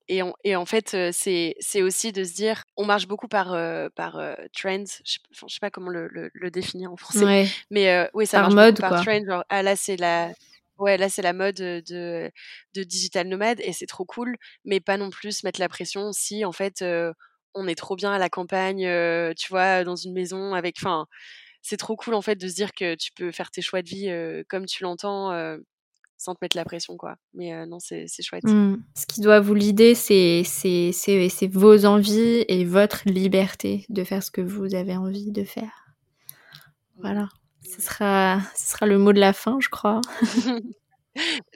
[0.09, 3.49] et, en, et, en, fait, c'est, c'est aussi de se dire, on marche beaucoup par,
[3.95, 4.21] par
[4.55, 4.85] trends.
[5.05, 7.49] Je ne sais pas comment le, le, définir en français.
[7.71, 9.43] Mais oui, ça par marche mode, par trend.
[9.49, 10.31] ah, là, c'est la.
[10.79, 12.31] Ouais, là, c'est la mode de,
[12.75, 16.45] de digital nomade et c'est trop cool, mais pas non plus mettre la pression si,
[16.45, 16.85] en fait,
[17.55, 18.89] on est trop bien à la campagne,
[19.37, 20.77] tu vois, dans une maison avec.
[20.79, 21.07] Enfin,
[21.63, 23.89] c'est trop cool, en fait, de se dire que tu peux faire tes choix de
[23.89, 25.59] vie comme tu l'entends
[26.19, 27.17] sans te mettre la pression, quoi.
[27.33, 28.45] Mais non, c'est chouette.
[28.45, 28.83] Mmh.
[28.95, 30.43] Ce qui doit vous l'idée, c'est
[31.51, 35.87] vos envies et votre liberté de faire ce que vous avez envie de faire.
[37.01, 37.29] Voilà.
[37.65, 40.01] ce sera, ce sera le mot de la fin, je crois.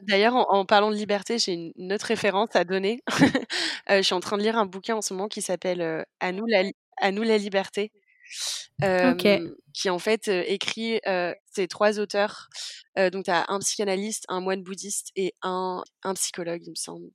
[0.03, 3.01] D'ailleurs, en, parlant de liberté, j'ai une, autre référence à donner.
[3.89, 6.47] je suis en train de lire un bouquin en ce moment qui s'appelle à, nous
[6.47, 6.63] la,
[7.01, 7.93] à nous la liberté
[9.75, 11.01] qui en fait écrit
[11.53, 12.49] ces trois auteurs.
[12.97, 17.11] donc, tu as un psychanalyste, un moine bouddhiste et un, un psychologue, il me semble.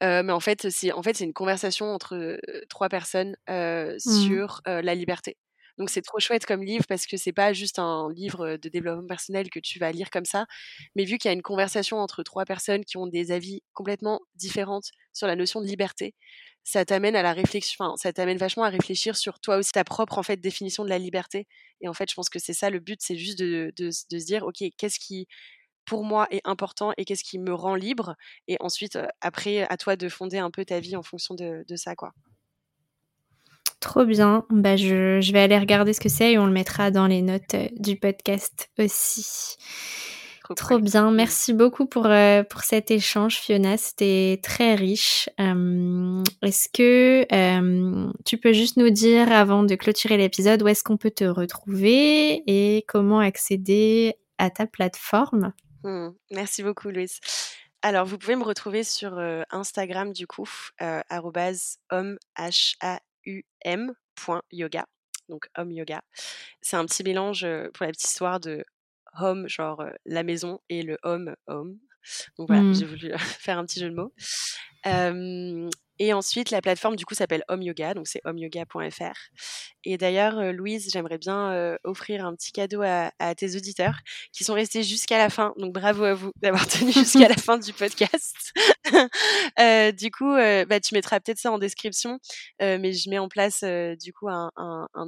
[0.00, 2.38] mais en fait, c'est en fait, une conversation entre
[2.68, 3.98] trois personnes mmh.
[3.98, 5.36] sur la liberté.
[5.80, 9.06] Donc c'est trop chouette comme livre parce que c'est pas juste un livre de développement
[9.06, 10.44] personnel que tu vas lire comme ça,
[10.94, 14.20] mais vu qu'il y a une conversation entre trois personnes qui ont des avis complètement
[14.34, 14.82] différents
[15.14, 16.14] sur la notion de liberté,
[16.64, 20.18] ça t'amène à la réflexion, ça t'amène vachement à réfléchir sur toi aussi ta propre
[20.18, 21.46] en fait définition de la liberté.
[21.80, 24.44] Et en fait, je pense que c'est ça le but, c'est juste de, se dire,
[24.44, 25.28] ok, qu'est-ce qui
[25.86, 28.16] pour moi est important et qu'est-ce qui me rend libre?
[28.48, 31.96] Et ensuite, après, à toi de fonder un peu ta vie en fonction de, ça,
[31.96, 32.12] quoi.
[33.80, 34.44] Trop bien.
[34.50, 37.22] Bah, je, je, vais aller regarder ce que c'est et on le mettra dans les
[37.22, 39.56] notes du podcast aussi.
[40.56, 41.12] Trop, bien.
[41.12, 43.76] Merci beaucoup pour, euh, pour cet échange, Fiona.
[43.76, 45.28] C'était très riche.
[45.38, 50.82] Euh, est-ce que euh, tu peux juste nous dire, avant de clôturer l'épisode, où est-ce
[50.82, 55.52] qu'on peut te retrouver et comment accéder à ta plateforme?
[55.84, 56.08] Mmh.
[56.32, 57.20] Merci beaucoup, Louise.
[57.82, 59.18] Alors, vous pouvez me retrouver sur
[59.50, 60.48] Instagram, du coup,
[60.80, 62.98] homme, H-A-U-M,
[64.50, 64.86] yoga.
[65.28, 66.02] Donc, homme yoga.
[66.60, 68.64] C'est un petit mélange, pour la petite histoire, de
[69.18, 71.78] home, genre la maison, et le home, home.
[72.38, 72.74] Donc voilà, mmh.
[72.74, 74.12] j'ai voulu faire un petit jeu de mots.
[76.00, 79.12] Et ensuite, la plateforme, du coup, s'appelle Home Yoga, donc c'est homeyoga.fr.
[79.84, 83.98] Et d'ailleurs, euh, Louise, j'aimerais bien euh, offrir un petit cadeau à, tes auditeurs
[84.32, 85.52] qui sont restés jusqu'à la fin.
[85.58, 88.34] Donc bravo à vous d'avoir tenu jusqu'à la fin du podcast.
[89.58, 92.18] Euh, du coup, bah, tu mettras peut-être ça en description,
[92.60, 94.50] mais je mets en place du coup un,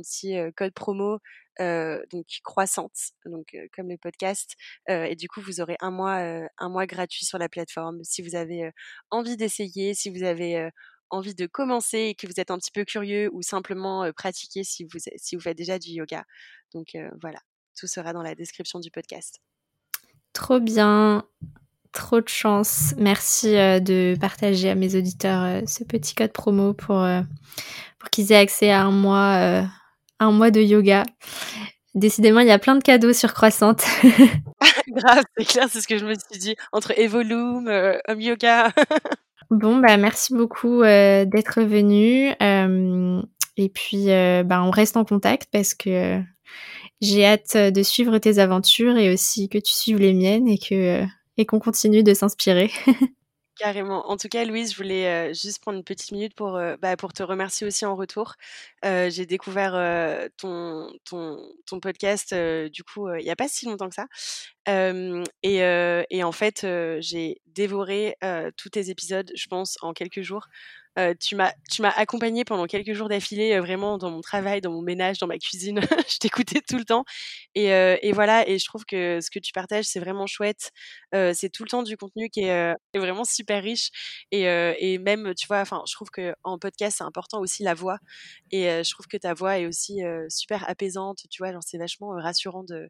[0.03, 1.19] petit code promo
[1.59, 4.55] donc croissante, donc comme le podcast.
[4.89, 6.19] et du coup, vous aurez un mois,
[6.59, 8.03] un mois gratuit sur la plateforme.
[8.05, 8.71] Si vous avez
[9.11, 10.71] envie d'essayer, si vous avez
[11.11, 14.85] envie de commencer et que vous êtes un petit peu curieux ou simplement pratiquer si
[14.85, 16.25] vous, si vous faites déjà du yoga.
[16.73, 17.39] Donc voilà,
[17.79, 19.41] tout sera dans la description du podcast.
[20.33, 21.27] Trop bien,
[21.93, 22.95] trop de chance.
[22.97, 27.07] Merci de partager à mes auditeurs ce petit code promo pour,
[27.99, 29.69] pour qu'ils aient accès à un mois,
[30.23, 31.05] un mois de yoga.
[31.95, 33.85] Décidément, il y a plein de cadeaux sur Croissante.
[34.89, 36.57] Grave, c'est clair, c'est ce que je me suis dit.
[36.73, 37.69] Entre Evolume,
[38.09, 38.73] Home Yoga.
[39.53, 42.33] Bon, bah merci beaucoup euh, d'être venu.
[42.41, 43.21] Euh,
[43.59, 46.23] et puis, euh, bah, on reste en contact parce que
[47.03, 51.05] j'ai hâte de suivre tes aventures et aussi que tu suives les miennes et que
[51.37, 52.71] et qu'on continue de s'inspirer.
[53.59, 54.09] Carrément.
[54.11, 57.23] En tout cas, Louise, je voulais juste prendre une petite minute pour, bah, pour te
[57.23, 58.35] remercier aussi en retour.
[58.83, 59.73] j'ai découvert
[60.39, 60.89] ton,
[61.83, 64.07] podcast, du coup, il n'y a pas si longtemps que ça.
[65.43, 66.67] Et, en fait,
[67.01, 68.17] j'ai dévoré
[68.57, 70.47] tous tes épisodes, je pense, en quelques jours
[70.97, 75.19] m'as tu m'as accompagné pendant quelques jours d'affilée vraiment dans mon travail, dans mon ménage,
[75.19, 75.81] dans ma cuisine.
[76.09, 77.05] je t'écoutais tout le temps
[77.55, 80.71] et, et, voilà et je trouve que ce que tu partages c'est vraiment chouette.
[81.13, 83.91] c'est tout le temps du contenu qui est, vraiment super riche
[84.31, 87.75] et, et même tu vois enfin je trouve que en podcast c'est important aussi la
[87.75, 87.99] voix
[88.51, 91.21] et je trouve que ta voix est aussi super apaisante.
[91.31, 92.89] Tu vois genre c'est vachement rassurant de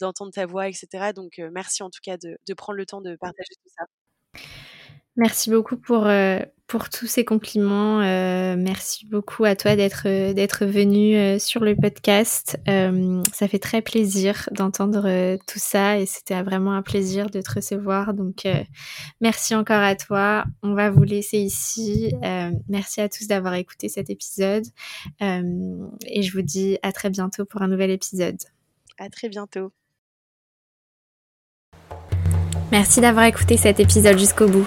[0.00, 1.12] d'entendre ta voix etc.
[1.14, 3.84] Donc merci en tout cas de, de prendre le temps de partager tout ça.
[5.16, 8.00] Merci beaucoup pour, euh, pour tous ces compliments.
[8.00, 12.58] Euh, merci beaucoup à toi d'être d'être venu euh, sur le podcast.
[12.66, 18.14] ça fait très plaisir d'entendre tout ça et c'était vraiment un plaisir de te recevoir.
[18.14, 18.46] Donc
[19.20, 20.44] merci encore à toi.
[20.62, 22.12] On va vous laisser ici.
[22.68, 24.64] merci à tous d'avoir écouté cet épisode
[25.20, 28.38] et je vous dis à très bientôt pour un nouvel épisode.
[28.98, 29.72] À très bientôt.
[32.72, 34.66] Merci d'avoir écouté cet épisode jusqu'au bout.